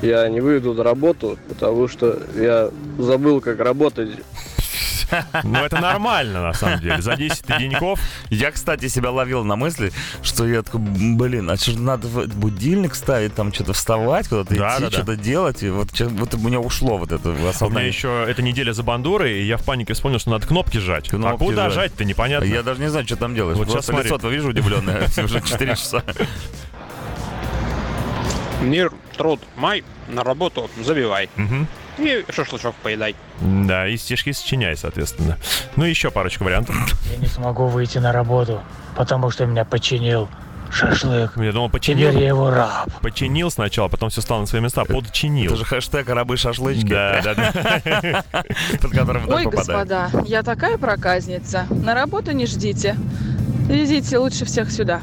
[0.00, 4.10] я не выйду на работу, потому что я забыл, как работать.
[5.42, 7.00] Ну, это нормально, на самом деле.
[7.02, 8.00] За 10 деньков
[8.30, 9.92] Я, кстати, себя ловил на мысли,
[10.22, 14.74] что я такой, блин, а что надо в- будильник ставить, там что-то вставать, куда-то Да,
[14.74, 14.90] идти, да, да.
[14.90, 15.62] что-то делать.
[15.62, 17.88] И вот, вот у меня ушло вот это У меня осознание.
[17.88, 21.08] еще эта неделя за бандурой, и я в панике вспомнил, что надо кнопки жать.
[21.08, 21.74] а Кнопки куда жать.
[21.74, 22.46] жать-то, непонятно.
[22.46, 23.56] Я даже не знаю, что там делаешь.
[23.58, 24.08] Вот Просто смотри.
[24.08, 25.08] лицо твое вижу удивленное.
[25.24, 26.02] Уже 4 часа.
[28.62, 31.28] Мир, труд, май, на работу забивай.
[31.36, 31.66] Мгм.
[31.98, 33.14] И шашлычок поедай.
[33.40, 35.38] Да, и стишки сочиняй, соответственно.
[35.76, 36.76] Ну, еще парочку вариантов.
[37.10, 38.62] Я не смогу выйти на работу,
[38.96, 40.28] потому что меня починил
[40.70, 41.32] шашлык.
[41.36, 42.10] Я думал, Теперь починил.
[42.18, 42.90] я его раб.
[43.00, 44.84] Починил сначала, потом все стало на свои места.
[44.84, 45.52] Подчинил.
[45.52, 46.88] Это же хэштег рабы шашлычки.
[46.88, 48.24] Да, да, да.
[49.28, 51.66] Ой, господа, я такая проказница.
[51.70, 52.96] На работу не ждите.
[53.68, 55.00] Везите лучше всех сюда.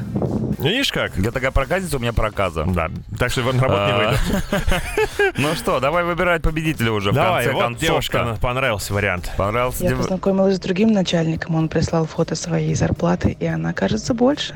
[0.58, 1.16] Видишь как?
[1.16, 2.64] Я такая проказница, у меня проказа.
[2.68, 2.88] Да,
[3.18, 5.32] так что на работу не А, выйду.
[5.38, 7.82] Ну что, давай выбирать победителя уже в Давай, конце вот концов.
[7.82, 9.32] девушка, понравился вариант.
[9.36, 14.54] Понравился Я познакомилась с другим начальником, он прислал фото своей зарплаты, и она кажется больше.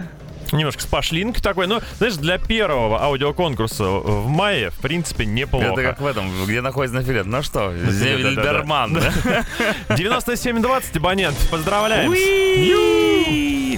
[0.52, 1.66] Немножко с пошлинкой такой.
[1.66, 5.66] Ну, знаешь, для первого аудиоконкурса в мае, в принципе, неплохо.
[5.72, 7.26] Это как в этом, где находится на филет.
[7.26, 7.74] Ну что.
[7.76, 9.12] Зельдерман, да?
[9.96, 11.36] 9720, абонент.
[11.50, 12.12] Поздравляем.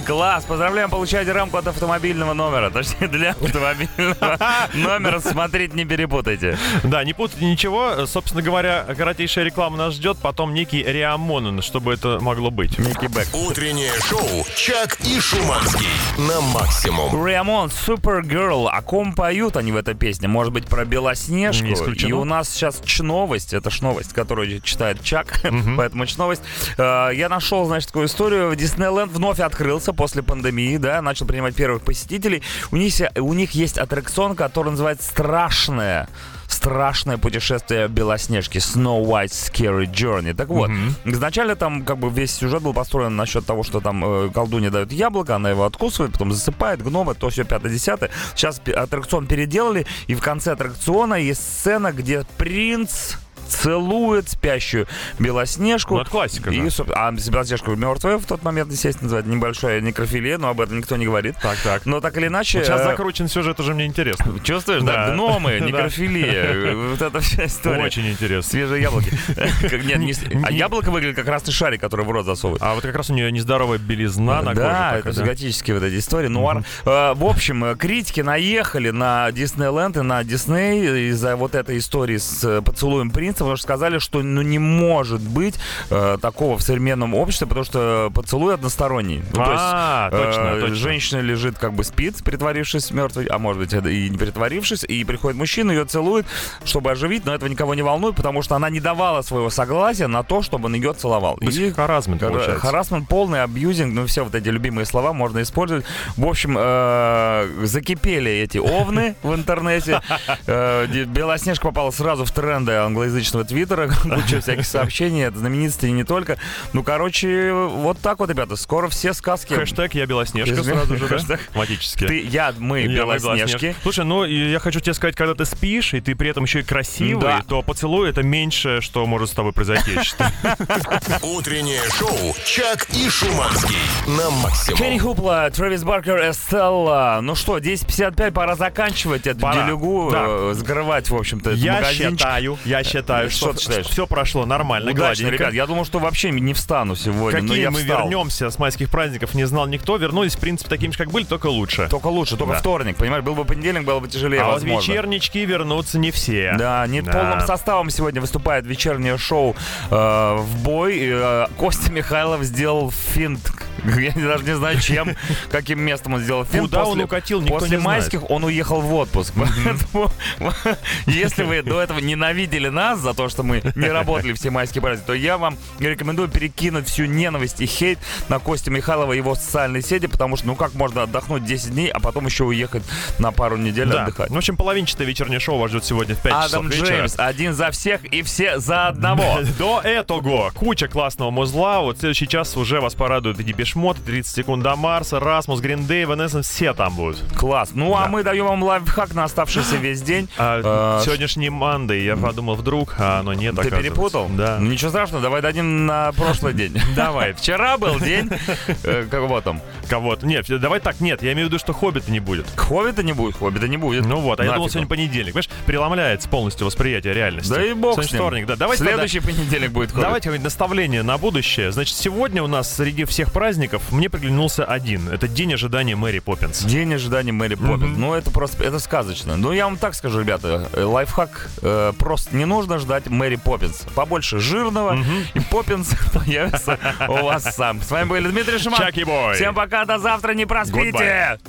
[0.05, 2.69] Класс, поздравляем, получаете рамку от автомобильного номера.
[2.71, 4.37] Точнее, для автомобильного
[4.73, 6.57] номера смотреть не перепутайте.
[6.83, 8.05] Да, не путайте ничего.
[8.05, 10.17] Собственно говоря, коротейшая реклама нас ждет.
[10.21, 12.77] Потом некий Риамонен, чтобы это могло быть.
[12.79, 13.27] Некий Бэк.
[13.33, 15.87] Утреннее шоу «Чак и Шуманский»
[16.17, 17.25] на максимум.
[17.25, 18.67] Риамон, Supergirl.
[18.69, 20.27] О ком поют они в этой песне?
[20.27, 21.65] Может быть, про Белоснежку?
[21.65, 22.09] Не исключено.
[22.09, 23.53] И у нас сейчас чновость.
[23.53, 25.41] Это ж новость, которую читает Чак.
[25.77, 26.41] Поэтому чновость.
[26.77, 28.55] Э, Я нашел, значит, такую историю.
[28.55, 32.43] Диснейленд вновь открылся после пандемии, да, начал принимать первых посетителей.
[32.71, 36.07] У них, у них есть аттракцион, который называется «Страшное».
[36.47, 40.33] Страшное путешествие Белоснежки Snow White Scary Journey.
[40.33, 40.71] Так вот,
[41.05, 44.91] изначально там как бы весь сюжет был построен насчет того, что там э, колдунья дает
[44.91, 48.09] яблоко, она его откусывает, потом засыпает, гномы, то все пятое десятое.
[48.35, 53.13] Сейчас аттракцион переделали, и в конце аттракциона есть сцена, где принц
[53.49, 54.87] целует спящую
[55.19, 55.95] Белоснежку.
[55.95, 56.83] Ну, это классика, И, да.
[56.95, 61.05] А Белоснежка мертвая в тот момент, естественно, называется небольшая некрофилия, но об этом никто не
[61.05, 61.35] говорит.
[61.41, 61.85] Так, так.
[61.85, 62.59] Но так или иначе...
[62.59, 64.39] Вот сейчас э, закручен сюжет, уже мне интересно.
[64.43, 65.07] Чувствуешь, да?
[65.07, 65.13] Да.
[65.13, 67.83] Гномы, некрофилия, вот эта вся история.
[67.83, 68.49] Очень интересно.
[68.49, 69.11] Свежие яблоки.
[69.35, 72.61] Как- Нет, а яблоко выглядит как красный шарик, который в рот засовывают.
[72.63, 74.55] А вот как раз у нее нездоровая белизна на коже.
[74.55, 76.27] Да, это готические вот эти истории.
[76.27, 76.63] Нуар.
[76.85, 82.17] Э, В общем, э, критики наехали на Диснейленд и на Дисней из-за вот этой истории
[82.17, 83.38] с э, поцелуем принца.
[83.39, 85.55] Извиниться, потому что сказали, что ну не может быть
[85.89, 89.21] э, такого в современном обществе, потому что поцелуй односторонний.
[89.33, 90.75] Ну, то есть, А, точно, э, точно.
[90.75, 95.37] Женщина лежит как бы спит, притворившись мертвой, а может быть и не притворившись, и приходит
[95.37, 96.25] мужчина, ее целует,
[96.65, 100.23] чтобы оживить, но этого никого не волнует, потому что она не давала своего согласия на
[100.23, 101.37] то, чтобы он ее целовал.
[101.37, 102.59] То есть харассмент Хара- получается.
[102.67, 105.85] Харасмент полный, абьюзинг, ну все вот эти любимые слова можно использовать.
[106.17, 110.01] В общем, э, закипели эти овны в интернете.
[110.47, 113.89] Э, Белоснежка попала сразу в тренды англоязычного твиттера.
[114.03, 116.37] Куча всяких сообщений, это знаменитости и не только.
[116.73, 119.53] Ну, короче, вот так вот, ребята, скоро все сказки...
[119.53, 121.15] Хэштег «Я Белоснежка» сразу же, да?
[121.17, 121.39] Хэштег.
[121.47, 122.07] Автоматически.
[122.07, 123.75] Ты, я, мы, Я Белоснежки.
[123.83, 126.63] Слушай, ну я хочу тебе сказать, когда ты спишь, и ты при этом еще и
[126.63, 127.43] красивый, Да.
[127.47, 130.31] то поцелуй это меньшее, что может с тобой произойти, я считаю.
[131.21, 133.75] Утреннее шоу «Чак и Шуманский»
[134.07, 134.77] на максимум.
[134.79, 137.19] Кенни Хупла, Трэвис Баркер, Эстелла.
[137.21, 140.25] Ну что, 10.55, пора заканчивать эту делюгу, Да.
[140.27, 142.19] э, закрывать, в общем-то, этот Я магазинчик.
[142.19, 143.85] считаю, я считаю, Что, что ты считаешь?
[143.87, 145.43] все прошло нормально, Удачно, гладенько.
[145.43, 145.53] ребят.
[145.53, 148.03] Я думал, что вообще не встану сегодня, но Какие я мы встал.
[148.03, 149.97] вернемся с майских праздников, не знал никто.
[149.97, 151.87] Вернулись, в принципе, такими же, как были, только лучше.
[151.89, 152.59] Только лучше, только Да.
[152.59, 153.23] вторник, понимаешь?
[153.23, 154.91] Был бы понедельник, было бы тяжелее, а вот возможно.
[154.91, 156.53] вечернички вернутся не все.
[156.57, 157.11] Да, не Да.
[157.11, 159.55] полным составом сегодня выступает вечернее шоу
[159.89, 160.99] э, в бой.
[161.01, 163.51] Э, Костя Михайлов сделал финт.
[163.99, 165.15] Я даже не знаю, чем,
[165.51, 166.69] каким местом он сделал финт.
[166.69, 169.33] Куда он укатил, никто После майских он уехал в отпуск.
[169.35, 170.11] Поэтому,
[171.05, 175.07] если вы до этого ненавидели нас за то, что мы не работали все майские праздники,
[175.07, 179.81] то я вам рекомендую перекинуть всю ненависть и хейт на Костю Михайлова и его социальные
[179.81, 182.83] сети, потому что ну как можно отдохнуть 10 дней, а потом еще уехать
[183.19, 184.03] на пару недель Да.
[184.03, 184.29] отдыхать.
[184.29, 186.87] Ну, в общем, половинчатое вечернее шоу вас ждет сегодня в 5 Адам часов вечера.
[186.87, 189.39] Джеймс, один за всех и все за одного.
[189.59, 191.81] До этого куча классного музла.
[191.81, 196.41] Вот следующий час уже вас порадует и Депешмот, 30 секунд до Марса, Расмус, Гриндей, Ванессен,
[196.41, 197.21] все там будут.
[197.37, 197.69] Класс.
[197.75, 198.07] Ну, а Да.
[198.07, 200.27] мы даем вам лайфхак на оставшийся весь день.
[200.39, 204.27] А, Э, сегодняшний Мандай, я подумал, вдруг, а оно нет, Ты перепутал?
[204.29, 204.57] Да.
[204.59, 206.75] Ну, ничего страшного, давай дадим на прошлый день.
[206.95, 207.33] Давай.
[207.33, 208.31] Вчера был день...
[208.83, 209.61] э, Кого там?
[209.87, 210.25] Кого-то.
[210.25, 212.47] Нет, давай так, нет, я имею в виду, что Хоббита не будет.
[212.55, 214.05] Хоббита не будет, Хоббита не будет.
[214.05, 215.33] Ну вот, а я думал, сегодня понедельник.
[215.33, 217.53] Понимаешь, преломляется полностью восприятие реальности.
[217.53, 218.55] Да и бог Сегодня вторник, да.
[218.55, 220.03] Давайте Следующий понедельник будет Хоббит.
[220.03, 221.71] Давайте какое-нибудь наставление на будущее.
[221.71, 223.58] Значит, сегодня у нас среди всех праздников
[223.91, 225.09] мне приглянулся один.
[225.09, 226.63] Это день ожидания Мэри Поппинс.
[226.63, 227.97] День ожидания Мэри Поппинс.
[227.97, 229.35] Ну, это просто, это сказочно.
[229.37, 233.85] Ну, я вам так скажу, ребята, э, лайфхак, э, просто не нужно ждать Мэри Поппинс.
[233.95, 234.97] Побольше жирного,
[235.33, 237.81] и Поппинс появится у вас сам.
[237.81, 238.79] С вами были Дмитрий Шиман.
[238.79, 239.35] Чаки-бой.
[239.35, 241.39] Всем пока, до завтра, не проспите.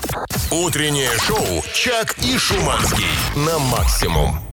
[0.50, 3.06] Утреннее шоу «Чак и Шуманский»
[3.36, 4.49] на максимум.